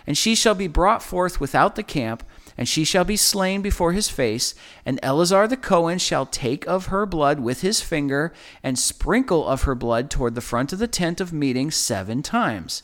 [0.07, 2.23] and she shall be brought forth without the camp,
[2.57, 4.55] and she shall be slain before his face.
[4.85, 9.63] And Eleazar the Cohen shall take of her blood with his finger, and sprinkle of
[9.63, 12.83] her blood toward the front of the tent of meeting seven times.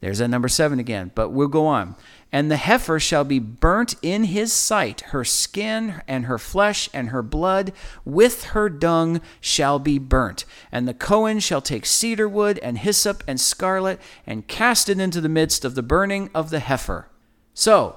[0.00, 1.96] There's that number seven again, but we'll go on.
[2.30, 7.08] And the heifer shall be burnt in his sight, her skin and her flesh and
[7.08, 7.72] her blood
[8.04, 10.44] with her dung shall be burnt.
[10.70, 15.22] And the Cohen shall take cedar wood and hyssop and scarlet and cast it into
[15.22, 17.08] the midst of the burning of the heifer.
[17.54, 17.96] So,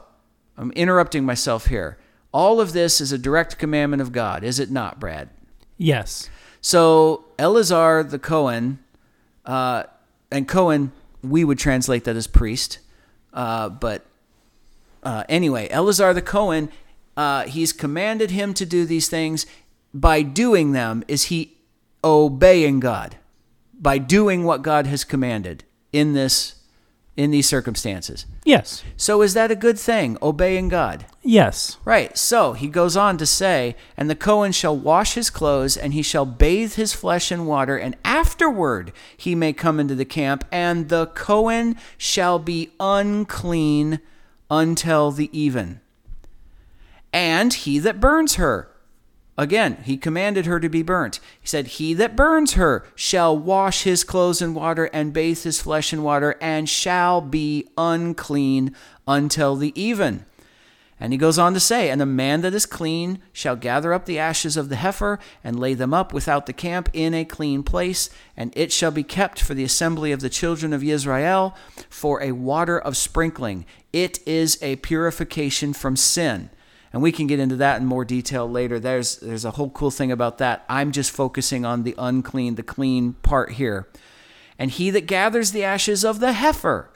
[0.58, 1.98] I'm interrupting myself here.
[2.34, 5.30] All of this is a direct commandment of God, is it not, Brad?
[5.78, 6.30] Yes.
[6.62, 8.80] So Eleazar the Cohen,
[9.46, 9.84] uh,
[10.32, 10.91] and Cohen,
[11.24, 12.80] we would translate that as priest,
[13.34, 14.06] uh, but
[15.03, 16.69] uh, anyway, Eleazar the Cohen,
[17.17, 19.45] uh, he's commanded him to do these things.
[19.93, 21.57] By doing them, is he
[22.03, 23.17] obeying God?
[23.79, 26.55] By doing what God has commanded in this,
[27.17, 28.25] in these circumstances.
[28.45, 28.83] Yes.
[28.95, 30.17] So is that a good thing?
[30.21, 31.05] Obeying God.
[31.23, 31.77] Yes.
[31.83, 32.17] Right.
[32.17, 36.01] So he goes on to say, And the Cohen shall wash his clothes, and he
[36.01, 40.89] shall bathe his flesh in water, and afterward he may come into the camp, and
[40.89, 43.99] the Cohen shall be unclean
[44.51, 45.79] until the even.
[47.13, 48.69] And he that burns her,
[49.37, 51.21] again, he commanded her to be burnt.
[51.39, 55.61] He said, He that burns her shall wash his clothes in water and bathe his
[55.61, 58.75] flesh in water, and shall be unclean
[59.07, 60.25] until the even.
[61.01, 64.05] And he goes on to say, And a man that is clean shall gather up
[64.05, 67.63] the ashes of the heifer and lay them up without the camp in a clean
[67.63, 71.55] place, and it shall be kept for the assembly of the children of Israel
[71.89, 73.65] for a water of sprinkling.
[73.91, 76.51] It is a purification from sin.
[76.93, 78.79] And we can get into that in more detail later.
[78.79, 80.65] There's there's a whole cool thing about that.
[80.69, 83.87] I'm just focusing on the unclean, the clean part here.
[84.59, 86.90] And he that gathers the ashes of the heifer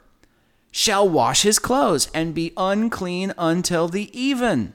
[0.76, 4.74] shall wash his clothes and be unclean until the even.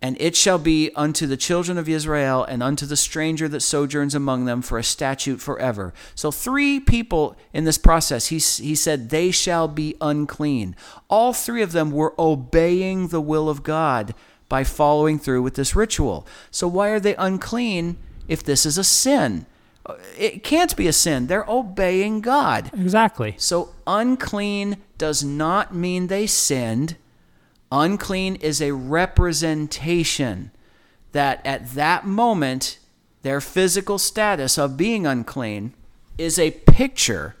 [0.00, 4.14] And it shall be unto the children of Israel and unto the stranger that sojourns
[4.14, 5.92] among them for a statute forever.
[6.14, 10.74] So, three people in this process, he, he said, they shall be unclean.
[11.10, 14.14] All three of them were obeying the will of God
[14.48, 16.26] by following through with this ritual.
[16.50, 19.44] So, why are they unclean if this is a sin?
[20.18, 21.26] It can't be a sin.
[21.26, 22.70] They're obeying God.
[22.74, 23.34] Exactly.
[23.38, 26.96] So, unclean does not mean they sinned.
[27.72, 30.50] Unclean is a representation
[31.12, 32.78] that at that moment,
[33.22, 35.74] their physical status of being unclean
[36.18, 37.36] is a picture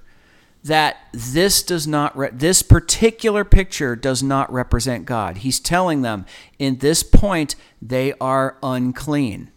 [0.62, 5.38] that this does not re- this particular picture does not represent God.
[5.38, 6.26] He's telling them
[6.58, 9.50] in this point they are unclean.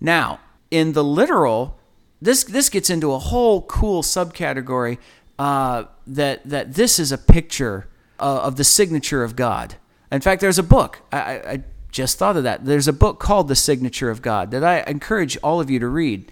[0.00, 1.78] Now, in the literal,
[2.22, 4.98] this this gets into a whole cool subcategory
[5.38, 9.76] uh, that that this is a picture uh, of the signature of God.
[10.12, 11.02] In fact, there's a book.
[11.12, 12.64] I, I, just thought of that.
[12.64, 15.88] There's a book called The Signature of God that I encourage all of you to
[15.88, 16.30] read,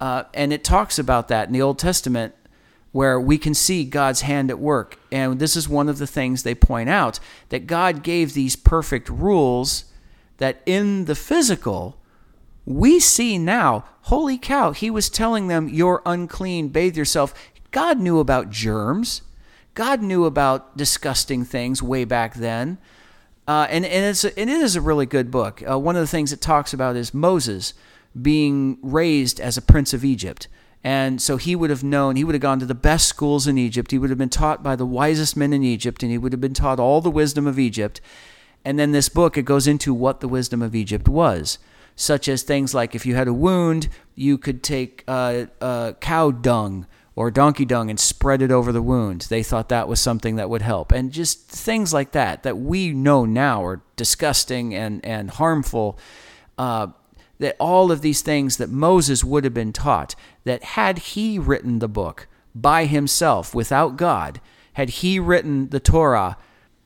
[0.00, 2.34] uh, and it talks about that in the Old Testament,
[2.92, 4.98] where we can see God's hand at work.
[5.12, 9.10] And this is one of the things they point out that God gave these perfect
[9.10, 9.84] rules
[10.38, 11.98] that in the physical
[12.66, 17.32] we see now, holy cow, he was telling them, You're unclean, bathe yourself.
[17.70, 19.22] God knew about germs.
[19.74, 22.78] God knew about disgusting things way back then.
[23.46, 25.62] Uh, and, and, it's a, and it is a really good book.
[25.68, 27.74] Uh, one of the things it talks about is Moses
[28.20, 30.48] being raised as a prince of Egypt.
[30.82, 33.58] And so he would have known, he would have gone to the best schools in
[33.58, 33.90] Egypt.
[33.90, 36.40] He would have been taught by the wisest men in Egypt, and he would have
[36.40, 38.00] been taught all the wisdom of Egypt.
[38.64, 41.58] And then this book, it goes into what the wisdom of Egypt was
[41.96, 46.30] such as things like if you had a wound, you could take uh, uh, cow
[46.30, 49.22] dung or donkey dung and spread it over the wound.
[49.22, 50.92] They thought that was something that would help.
[50.92, 55.98] And just things like that, that we know now are disgusting and, and harmful.
[56.58, 56.88] Uh,
[57.38, 61.78] that all of these things that Moses would have been taught, that had he written
[61.80, 64.40] the book by himself without God,
[64.74, 66.36] had he written the Torah,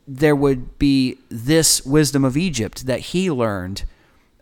[0.07, 3.85] there would be this wisdom of Egypt that he learned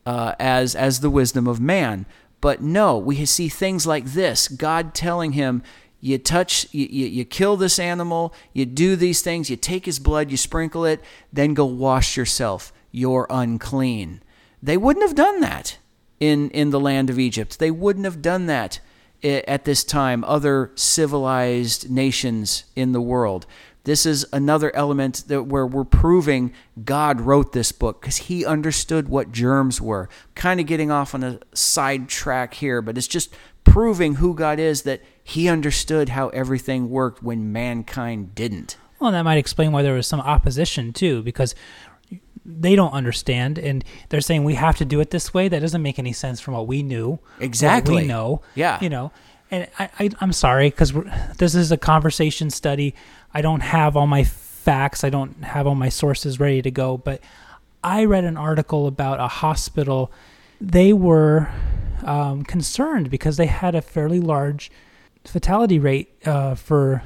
[0.08, 2.06] uh, as as the wisdom of man.
[2.40, 5.62] But no, we see things like this: God telling him,
[6.00, 9.98] "You touch, you, you, you kill this animal, you do these things, you take his
[9.98, 12.72] blood, you sprinkle it, then go wash yourself.
[12.90, 14.22] You're unclean."
[14.62, 15.76] They wouldn't have done that
[16.18, 17.58] in in the land of Egypt.
[17.58, 18.80] They wouldn't have done that
[19.22, 20.24] at this time.
[20.24, 23.44] Other civilized nations in the world.
[23.88, 26.52] This is another element that where we're proving
[26.84, 30.10] God wrote this book because he understood what germs were.
[30.34, 34.58] Kind of getting off on a side track here, but it's just proving who God
[34.58, 38.76] is that he understood how everything worked when mankind didn't.
[38.98, 41.54] Well, that might explain why there was some opposition too, because
[42.44, 45.48] they don't understand and they're saying we have to do it this way.
[45.48, 47.20] That doesn't make any sense from what we knew.
[47.40, 48.02] Exactly.
[48.02, 48.42] we know.
[48.54, 48.78] Yeah.
[48.82, 49.12] You know,
[49.50, 50.92] and I, I am sorry because
[51.38, 52.94] this is a conversation study.
[53.32, 55.04] I don't have all my facts.
[55.04, 56.96] I don't have all my sources ready to go.
[56.96, 57.20] But
[57.82, 60.10] I read an article about a hospital.
[60.60, 61.48] They were
[62.04, 64.70] um, concerned because they had a fairly large
[65.24, 67.02] fatality rate uh, for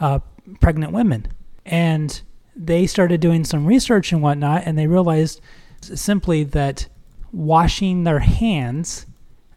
[0.00, 0.20] uh,
[0.60, 1.28] pregnant women,
[1.64, 2.20] and
[2.56, 5.40] they started doing some research and whatnot, and they realized
[5.80, 6.88] simply that
[7.32, 9.06] washing their hands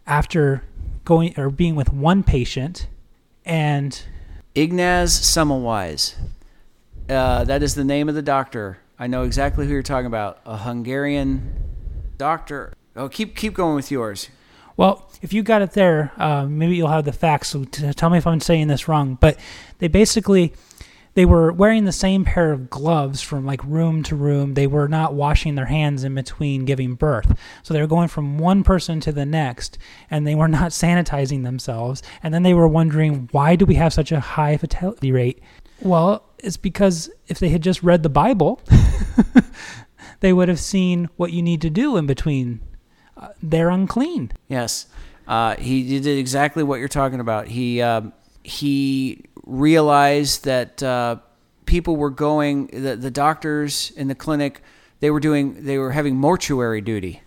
[0.05, 0.63] after
[1.05, 2.87] going or being with one patient
[3.45, 4.03] and
[4.53, 6.15] Ignaz Semmelweis.
[7.09, 8.79] Uh, that is the name of the doctor.
[8.99, 10.39] I know exactly who you're talking about.
[10.45, 11.53] A Hungarian
[12.17, 12.73] doctor.
[12.95, 14.29] Oh, keep keep going with yours.
[14.75, 17.49] Well, if you got it there, uh, maybe you'll have the facts.
[17.49, 19.17] So t- tell me if I'm saying this wrong.
[19.19, 19.39] But
[19.79, 20.53] they basically
[21.13, 24.53] they were wearing the same pair of gloves from like room to room.
[24.53, 27.37] They were not washing their hands in between giving birth.
[27.63, 29.77] So they were going from one person to the next
[30.09, 32.01] and they were not sanitizing themselves.
[32.23, 35.41] And then they were wondering, why do we have such a high fatality rate?
[35.81, 38.61] Well, it's because if they had just read the Bible,
[40.19, 42.61] they would have seen what you need to do in between.
[43.17, 44.31] Uh, they're unclean.
[44.47, 44.87] Yes.
[45.27, 47.47] Uh, he did exactly what you're talking about.
[47.47, 48.01] He uh,
[48.43, 51.17] he realized that uh,
[51.65, 54.61] people were going the, the doctors in the clinic
[55.01, 57.21] they were doing they were having mortuary duty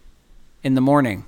[0.63, 1.25] in the morning.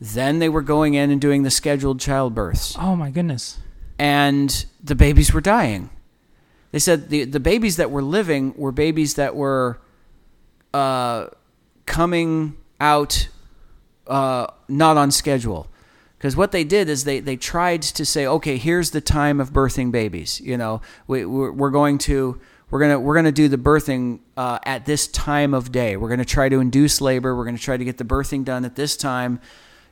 [0.00, 2.76] Then they were going in and doing the scheduled childbirths.
[2.78, 3.58] Oh my goodness.
[3.98, 5.90] and the babies were dying.
[6.72, 9.78] They said the the babies that were living were babies that were
[10.74, 11.26] uh,
[11.86, 13.28] coming out
[14.06, 15.68] uh, not on schedule
[16.20, 19.52] because what they did is they, they tried to say okay here's the time of
[19.52, 20.82] birthing babies you know?
[21.06, 22.40] We, we're, we're going to
[22.70, 25.96] we're gonna we're gonna do the birthing uh, at this time of day.
[25.96, 27.34] We're gonna try to induce labor.
[27.34, 29.40] We're gonna try to get the birthing done at this time.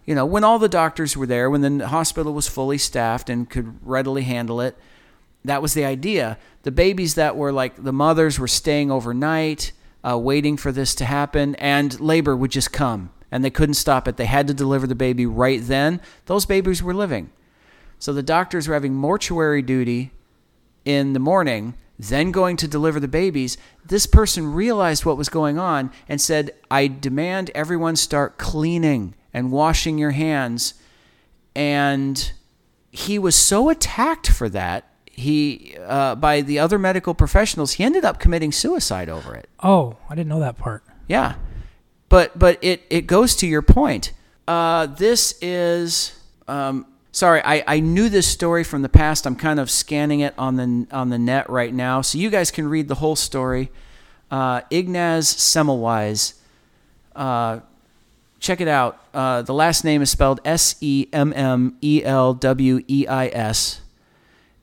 [0.07, 3.51] You know when all the doctors were there when the hospital was fully staffed and
[3.51, 4.76] could readily handle it
[5.45, 6.39] that was the idea.
[6.62, 9.72] The babies that were like the mothers were staying overnight
[10.09, 14.09] uh, waiting for this to happen and labor would just come and they couldn't stop
[14.09, 17.31] it they had to deliver the baby right then those babies were living
[17.99, 20.12] so the doctors were having mortuary duty
[20.85, 23.59] in the morning, then going to deliver the babies.
[23.85, 29.51] This person realized what was going on and said, I demand everyone start cleaning and
[29.51, 30.74] washing your hands.
[31.55, 32.33] And
[32.91, 34.85] he was so attacked for that.
[35.11, 39.49] He, uh, by the other medical professionals, he ended up committing suicide over it.
[39.61, 40.85] Oh, I didn't know that part.
[41.09, 41.35] Yeah,
[42.09, 44.12] but but it it goes to your point.
[44.46, 47.42] Uh, this is um, sorry.
[47.44, 49.26] I, I knew this story from the past.
[49.26, 52.50] I'm kind of scanning it on the on the net right now, so you guys
[52.50, 53.70] can read the whole story.
[54.30, 56.34] Uh, Ignaz Semmelweis.
[57.14, 57.61] Uh,
[58.40, 59.02] check it out.
[59.12, 63.26] Uh, the last name is spelled S E M M E L W E I
[63.28, 63.80] S.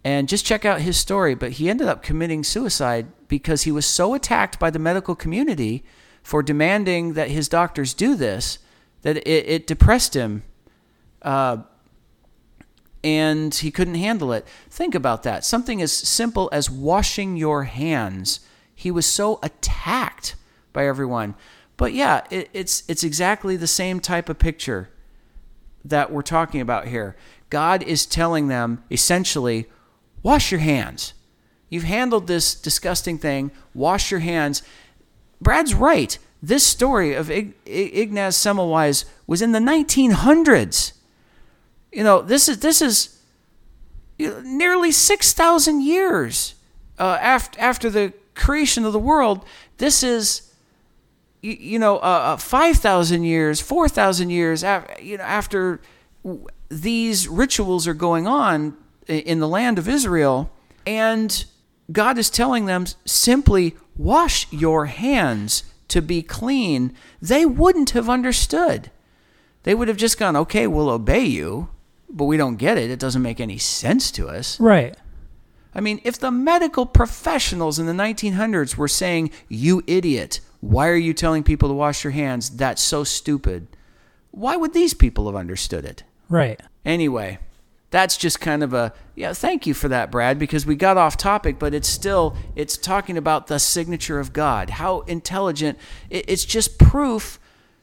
[0.03, 1.33] And just check out his story.
[1.33, 5.83] But he ended up committing suicide because he was so attacked by the medical community
[6.25, 8.57] for demanding that his doctors do this
[9.03, 10.41] that it, it depressed him.
[11.21, 11.57] Uh,
[13.03, 14.43] and he couldn't handle it.
[14.67, 15.45] Think about that.
[15.45, 18.39] Something as simple as washing your hands.
[18.73, 20.35] He was so attacked
[20.73, 21.35] by everyone.
[21.77, 24.89] But yeah, it, it's it's exactly the same type of picture
[25.83, 27.15] that we're talking about here.
[27.51, 29.67] God is telling them essentially,
[30.23, 31.13] wash your hands.
[31.69, 33.51] You've handled this disgusting thing.
[33.75, 34.63] Wash your hands.
[35.41, 36.17] Brad's right.
[36.41, 40.93] This story of Ig- Ignaz Semmelweis was in the 1900s.
[41.91, 43.19] You know, this is this is
[44.19, 46.55] nearly 6,000 years
[46.99, 49.45] uh, after after the creation of the world.
[49.77, 50.53] This is
[51.41, 55.81] you, you know uh, 5,000 years, 4,000 years after you know after
[56.69, 58.75] these rituals are going on
[59.07, 60.51] in the land of Israel
[60.85, 61.45] and
[61.91, 68.91] God is telling them simply wash your hands to be clean, they wouldn't have understood.
[69.63, 71.69] They would have just gone, okay, we'll obey you,
[72.09, 72.91] but we don't get it.
[72.91, 74.59] It doesn't make any sense to us.
[74.59, 74.95] Right.
[75.73, 80.95] I mean, if the medical professionals in the 1900s were saying, you idiot, why are
[80.95, 82.49] you telling people to wash your hands?
[82.49, 83.67] That's so stupid.
[84.31, 86.03] Why would these people have understood it?
[86.29, 86.61] Right.
[86.85, 87.39] Anyway,
[87.91, 91.17] that's just kind of a yeah thank you for that brad because we got off
[91.17, 94.71] topic but it's still it's talking about the signature of god.
[94.71, 95.77] How intelligent
[96.09, 97.39] it's just proof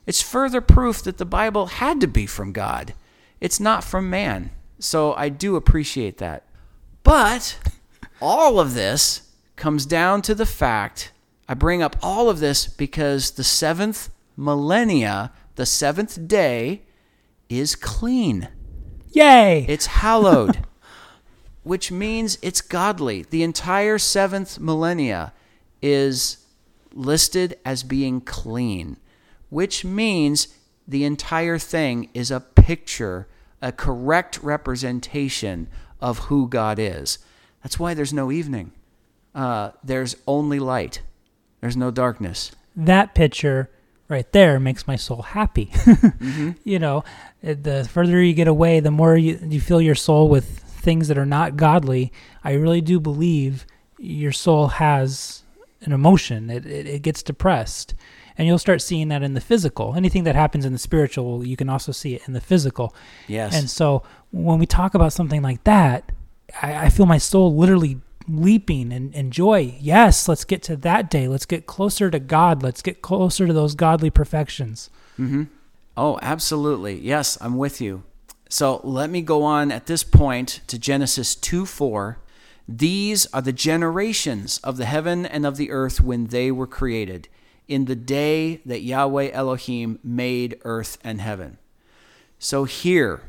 [0.06, 2.94] it's further proof that the bible had to be from god.
[3.40, 4.50] It's not from man.
[4.78, 6.44] So i do appreciate that.
[7.02, 7.58] But
[8.20, 11.12] all of this comes down to the fact
[11.48, 16.82] i bring up all of this because the seventh millennia the seventh day
[17.48, 18.48] is clean
[19.12, 19.64] Yay.
[19.68, 20.64] it's hallowed,
[21.62, 23.22] which means it's godly.
[23.28, 25.32] The entire seventh millennia
[25.80, 26.38] is
[26.94, 28.96] listed as being clean,
[29.50, 30.48] which means
[30.86, 33.28] the entire thing is a picture,
[33.60, 35.68] a correct representation
[36.00, 37.18] of who God is.
[37.62, 38.72] That's why there's no evening.
[39.34, 41.00] Uh, there's only light.
[41.60, 42.52] There's no darkness.
[42.74, 43.70] that picture
[44.12, 45.70] right there makes my soul happy.
[46.22, 46.50] Mm-hmm.
[46.62, 47.04] You know,
[47.42, 51.18] the further you get away, the more you, you fill your soul with things that
[51.18, 52.12] are not godly.
[52.44, 53.66] I really do believe
[53.98, 55.42] your soul has
[55.80, 56.48] an emotion.
[56.48, 57.94] It, it, it gets depressed.
[58.38, 59.94] And you'll start seeing that in the physical.
[59.94, 62.94] Anything that happens in the spiritual, you can also see it in the physical.
[63.26, 63.54] Yes.
[63.54, 66.12] And so when we talk about something like that,
[66.60, 69.76] I, I feel my soul literally leaping and, and joy.
[69.80, 71.28] Yes, let's get to that day.
[71.28, 72.62] Let's get closer to God.
[72.62, 74.90] Let's get closer to those godly perfections.
[75.18, 75.44] Mm-hmm.
[75.96, 76.98] Oh, absolutely.
[76.98, 78.04] Yes, I'm with you.
[78.48, 82.18] So let me go on at this point to Genesis 2 4.
[82.68, 87.28] These are the generations of the heaven and of the earth when they were created,
[87.66, 91.58] in the day that Yahweh Elohim made earth and heaven.
[92.38, 93.22] So here,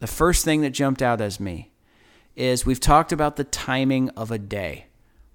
[0.00, 1.70] the first thing that jumped out as me
[2.38, 4.86] is we've talked about the timing of a day.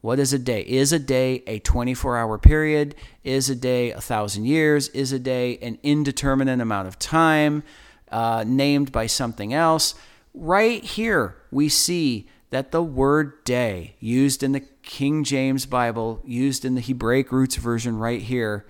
[0.01, 0.61] What is a day?
[0.61, 2.95] Is a day a 24 hour period?
[3.23, 4.87] Is a day a thousand years?
[4.89, 7.63] Is a day an indeterminate amount of time
[8.11, 9.95] uh, named by something else?
[10.33, 16.65] Right here, we see that the word day, used in the King James Bible, used
[16.65, 18.65] in the Hebraic roots version right here,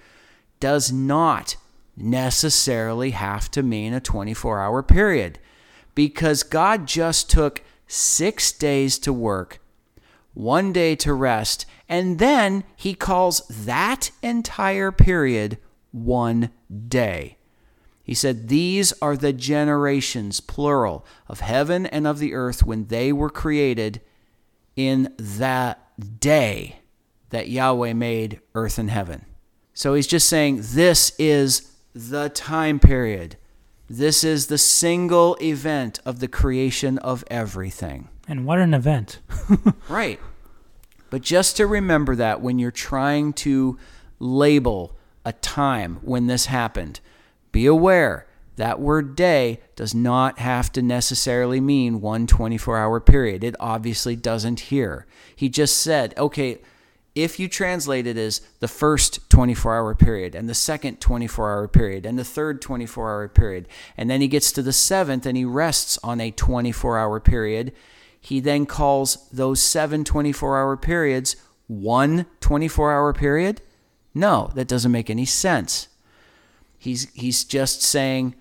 [0.60, 1.56] does not
[1.96, 5.38] necessarily have to mean a 24 hour period
[5.96, 7.62] because God just took
[7.94, 9.60] six days to work,
[10.34, 15.58] one day to rest, and then he calls that entire period
[15.92, 16.50] one
[16.88, 17.38] day.
[18.04, 23.14] He said, These are the generations, plural, of heaven and of the earth when they
[23.14, 24.02] were created
[24.76, 25.80] in that
[26.20, 26.80] day
[27.30, 29.26] that Yahweh made earth and heaven.
[29.74, 33.38] So he's just saying, This is the time period.
[33.90, 38.10] This is the single event of the creation of everything.
[38.28, 39.20] And what an event.
[39.90, 40.20] right.
[41.10, 43.78] But just to remember that when you're trying to
[44.20, 47.00] label a time when this happened,
[47.52, 48.26] be aware
[48.56, 53.44] that word day does not have to necessarily mean one 24 hour period.
[53.44, 55.08] It obviously doesn't here.
[55.36, 56.60] He just said, okay,
[57.16, 61.68] if you translate it as the first 24 hour period and the second 24 hour
[61.68, 65.38] period and the third 24 hour period, and then he gets to the seventh and
[65.38, 67.72] he rests on a 24 hour period,
[68.20, 71.36] he then calls those seven 24 hour periods
[71.68, 73.62] one 24 hour period?
[74.16, 75.88] No, that doesn't make any sense.
[76.78, 78.36] He's, he's just saying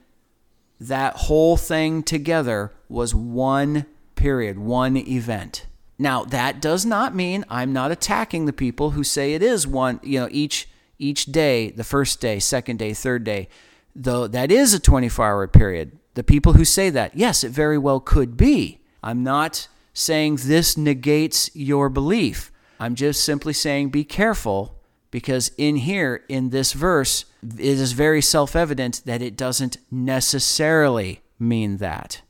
[0.80, 5.66] that whole thing together was one period, one event.
[6.03, 10.00] Now, that does not mean I'm not attacking the people who say it is one,
[10.03, 13.48] you know, each each day, the first day, second day, third day,
[13.94, 15.98] though that is a 24-hour period.
[16.14, 18.80] The people who say that, yes, it very well could be.
[19.00, 22.50] I'm not saying this negates your belief.
[22.80, 24.80] I'm just simply saying be careful
[25.12, 31.76] because in here in this verse it is very self-evident that it doesn't necessarily mean
[31.76, 32.22] that.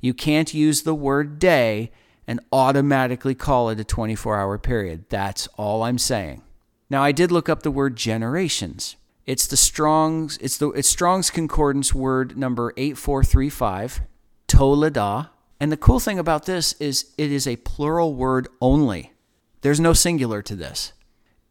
[0.00, 1.92] You can't use the word day
[2.32, 5.04] and automatically call it a 24 hour period.
[5.10, 6.40] That's all I'm saying.
[6.88, 8.96] Now, I did look up the word generations.
[9.26, 14.00] It's the Strong's, it's the it's Strong's Concordance word number 8435,
[14.48, 15.28] Toledah.
[15.60, 19.12] And the cool thing about this is it is a plural word only.
[19.60, 20.94] There's no singular to this.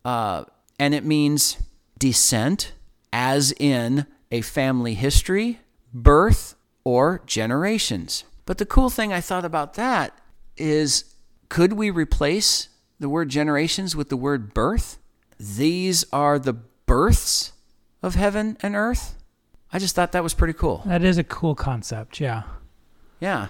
[0.04, 0.46] Uh,
[0.80, 1.58] and it means
[2.00, 2.74] descent,
[3.14, 5.60] as in a family history,
[5.94, 8.24] birth, or generations.
[8.48, 10.18] But the cool thing I thought about that
[10.58, 11.16] is
[11.50, 14.98] could we replace the word generations with the word birth?
[15.40, 17.54] These are the births
[18.04, 19.16] of heaven and earth.
[19.74, 20.84] I just thought that was pretty cool.
[20.86, 22.44] That is a cool concept, yeah.
[23.20, 23.48] Yeah.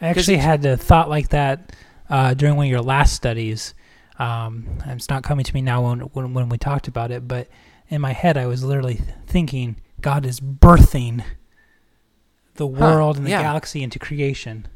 [0.00, 1.74] I actually had a thought like that
[2.10, 3.74] uh, during one of your last studies.
[4.18, 7.48] Um, it's not coming to me now when, when, when we talked about it, but
[7.88, 11.24] in my head, I was literally thinking God is birthing
[12.54, 13.42] the world huh, and the yeah.
[13.42, 14.66] galaxy into creation.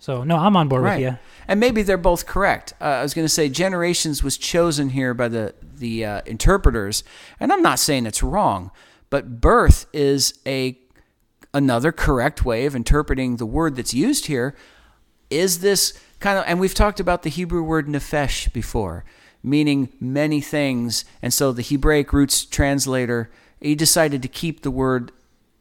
[0.00, 0.96] So no, I'm on board right.
[0.96, 1.18] with you.
[1.46, 2.72] And maybe they're both correct.
[2.80, 7.04] Uh, I was going to say generations was chosen here by the the uh, interpreters,
[7.38, 8.70] and I'm not saying it's wrong,
[9.10, 10.78] but birth is a
[11.52, 14.56] another correct way of interpreting the word that's used here.
[15.28, 19.04] Is this kind of and we've talked about the Hebrew word nefesh before,
[19.42, 23.30] meaning many things, and so the Hebraic roots translator
[23.60, 25.12] he decided to keep the word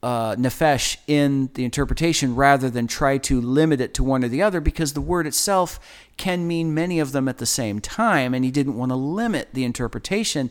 [0.01, 4.41] uh, nefesh in the interpretation rather than try to limit it to one or the
[4.41, 5.79] other because the word itself
[6.17, 9.49] can mean many of them at the same time, and he didn't want to limit
[9.53, 10.49] the interpretation.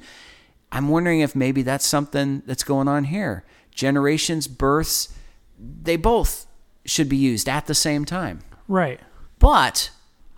[0.71, 3.45] I'm wondering if maybe that's something that's going on here.
[3.75, 5.15] Generations, births,
[5.59, 6.47] they both
[6.85, 8.41] should be used at the same time.
[8.67, 9.01] Right.
[9.39, 9.91] But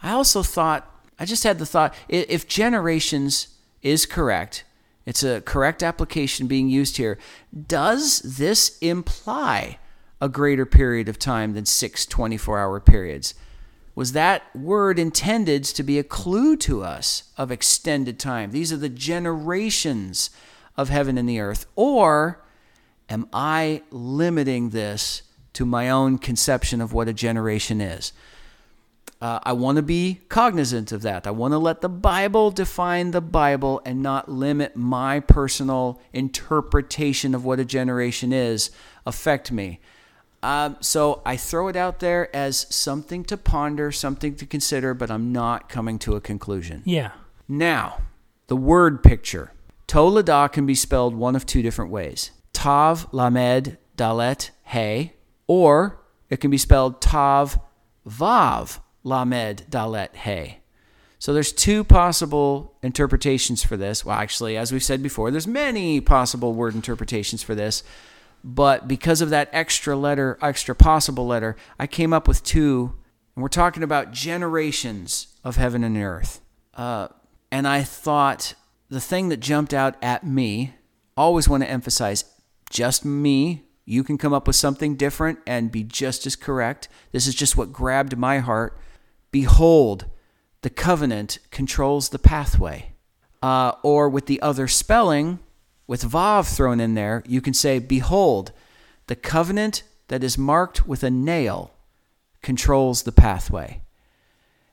[0.02, 0.86] I also thought,
[1.18, 3.48] I just had the thought if generations
[3.82, 4.64] is correct,
[5.10, 7.18] it's a correct application being used here.
[7.66, 9.80] Does this imply
[10.20, 13.34] a greater period of time than six 24 hour periods?
[13.96, 18.52] Was that word intended to be a clue to us of extended time?
[18.52, 20.30] These are the generations
[20.76, 21.66] of heaven and the earth.
[21.74, 22.44] Or
[23.08, 25.22] am I limiting this
[25.54, 28.12] to my own conception of what a generation is?
[29.20, 31.26] Uh, I want to be cognizant of that.
[31.26, 37.34] I want to let the Bible define the Bible and not limit my personal interpretation
[37.34, 38.70] of what a generation is
[39.04, 39.78] affect me.
[40.42, 45.10] Uh, so I throw it out there as something to ponder, something to consider, but
[45.10, 46.80] I'm not coming to a conclusion.
[46.86, 47.12] Yeah.
[47.46, 47.98] Now,
[48.46, 49.52] the word picture.
[49.86, 52.30] Toledah can be spelled one of two different ways.
[52.54, 55.12] Tav Lamed Dalet He,
[55.46, 56.00] or
[56.30, 57.58] it can be spelled Tav
[58.08, 60.58] Vav Lamed Dalet He.
[61.18, 64.04] So there's two possible interpretations for this.
[64.04, 67.82] Well, actually, as we've said before, there's many possible word interpretations for this.
[68.42, 72.94] But because of that extra letter, extra possible letter, I came up with two.
[73.36, 76.40] And we're talking about generations of heaven and earth.
[76.74, 77.08] Uh,
[77.52, 78.54] and I thought
[78.88, 80.74] the thing that jumped out at me,
[81.16, 82.24] always want to emphasize
[82.70, 83.64] just me.
[83.84, 86.88] You can come up with something different and be just as correct.
[87.12, 88.78] This is just what grabbed my heart.
[89.30, 90.06] Behold,
[90.62, 92.92] the covenant controls the pathway.
[93.42, 95.38] Uh, or with the other spelling,
[95.86, 98.52] with Vav thrown in there, you can say, Behold,
[99.06, 101.72] the covenant that is marked with a nail
[102.42, 103.80] controls the pathway.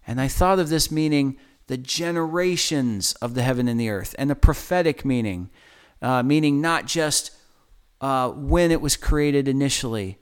[0.05, 1.37] And I thought of this meaning
[1.67, 5.49] the generations of the heaven and the earth, and the prophetic meaning,
[6.01, 7.31] uh, meaning not just
[7.99, 10.17] uh, when it was created initially,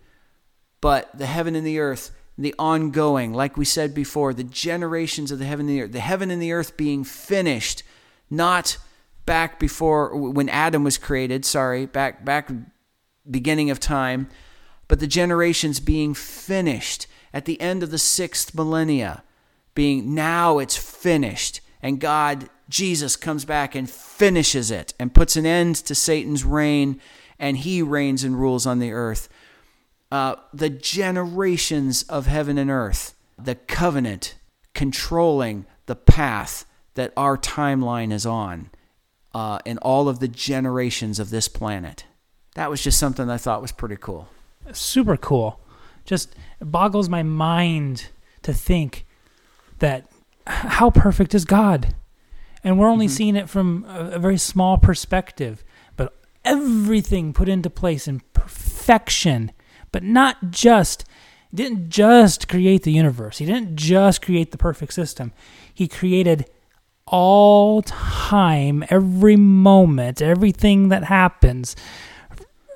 [0.81, 5.39] but the heaven and the earth, the ongoing, like we said before, the generations of
[5.39, 7.83] the heaven and the earth, the heaven and the earth being finished,
[8.29, 8.77] not
[9.25, 12.51] back before when Adam was created, sorry, back back
[13.29, 14.27] beginning of time,
[14.87, 19.23] but the generations being finished at the end of the sixth millennia,
[19.73, 25.45] being now it's finished, and God, Jesus, comes back and finishes it and puts an
[25.45, 26.99] end to Satan's reign,
[27.39, 29.29] and he reigns and rules on the earth.
[30.15, 34.35] Uh, the generations of heaven and earth, the covenant
[34.73, 38.69] controlling the path that our timeline is on
[39.33, 42.05] uh, in all of the generations of this planet.
[42.53, 44.29] That was just something I thought was pretty cool.
[44.71, 45.59] Super cool.
[46.05, 48.07] Just boggles my mind
[48.43, 49.05] to think
[49.79, 50.09] that
[50.47, 51.93] how perfect is God?
[52.63, 53.15] And we're only mm-hmm.
[53.15, 55.61] seeing it from a, a very small perspective,
[55.97, 59.51] but everything put into place in perfection,
[59.95, 61.05] but not just
[61.51, 63.37] he didn't just create the universe.
[63.37, 65.31] He didn't just create the perfect system.
[65.73, 66.49] He created
[67.05, 71.77] all time, every moment, everything that happens.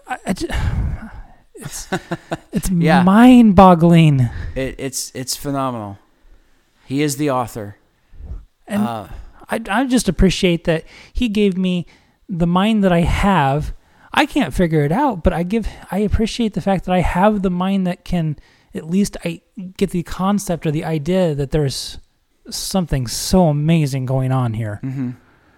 [0.07, 0.53] I, I just,
[1.55, 1.89] it's
[2.53, 3.03] it's yeah.
[3.03, 4.29] mind-boggling.
[4.55, 5.99] It, it's it's phenomenal.
[6.85, 7.75] He is the author,
[8.65, 9.07] and uh,
[9.49, 11.85] I I just appreciate that he gave me
[12.29, 13.73] the mind that I have.
[14.13, 17.41] I can't figure it out, but I give I appreciate the fact that I have
[17.41, 18.37] the mind that can
[18.73, 19.41] at least I
[19.77, 21.99] get the concept or the idea that there's
[22.49, 24.79] something so amazing going on here.
[24.83, 25.11] Mm-hmm.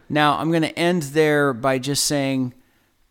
[0.10, 2.54] Now, I'm going to end there by just saying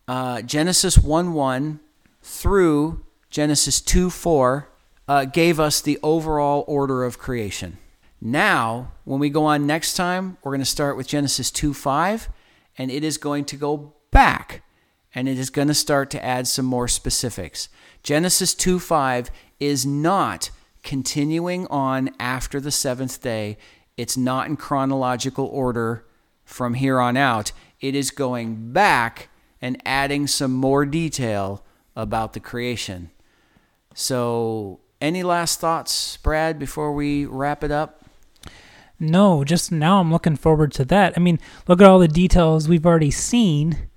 [0.07, 1.81] uh, Genesis 1 1
[2.23, 4.69] through Genesis 2 4
[5.09, 7.79] uh, gave us the overall order of creation.
[8.21, 12.29] Now, when we go on next time, we're going to start with Genesis 2 5,
[12.77, 14.63] and it is going to go back
[15.15, 17.69] and it is going to start to add some more specifics.
[18.03, 20.51] Genesis 2 5 is not
[20.83, 23.59] continuing on after the seventh day.
[23.97, 26.07] It's not in chronological order
[26.45, 27.53] from here on out.
[27.81, 29.29] It is going back
[29.61, 33.11] and adding some more detail about the creation.
[33.95, 38.05] So, any last thoughts, Brad, before we wrap it up?
[38.99, 41.15] No, just now I'm looking forward to that.
[41.17, 43.90] I mean, look at all the details we've already seen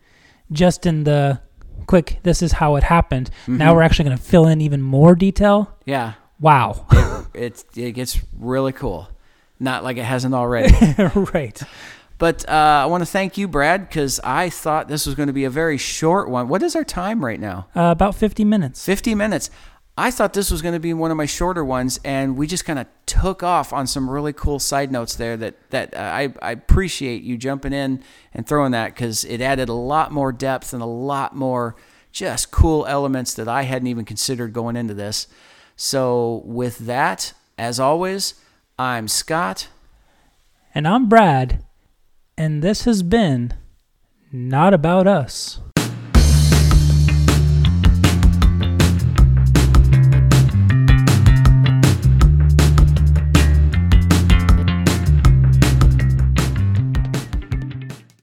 [0.53, 1.41] just in the
[1.87, 3.29] quick, this is how it happened.
[3.41, 3.57] Mm-hmm.
[3.57, 5.75] Now we're actually going to fill in even more detail.
[5.85, 6.13] Yeah.
[6.39, 6.85] Wow.
[7.33, 9.09] it, it, it gets really cool.
[9.59, 10.73] Not like it hasn't already.
[11.33, 11.61] right.
[12.17, 15.33] But uh, I want to thank you, Brad, because I thought this was going to
[15.33, 16.47] be a very short one.
[16.47, 17.67] What is our time right now?
[17.75, 18.85] Uh, about 50 minutes.
[18.85, 19.49] 50 minutes.
[19.95, 22.65] I thought this was going to be one of my shorter ones, and we just
[22.65, 25.37] kind of took off on some really cool side notes there.
[25.37, 29.69] That that uh, I, I appreciate you jumping in and throwing that because it added
[29.69, 31.75] a lot more depth and a lot more
[32.11, 35.27] just cool elements that I hadn't even considered going into this.
[35.75, 38.35] So, with that, as always,
[38.79, 39.67] I'm Scott.
[40.73, 41.63] And I'm Brad.
[42.35, 43.53] And this has been
[44.31, 45.59] Not About Us.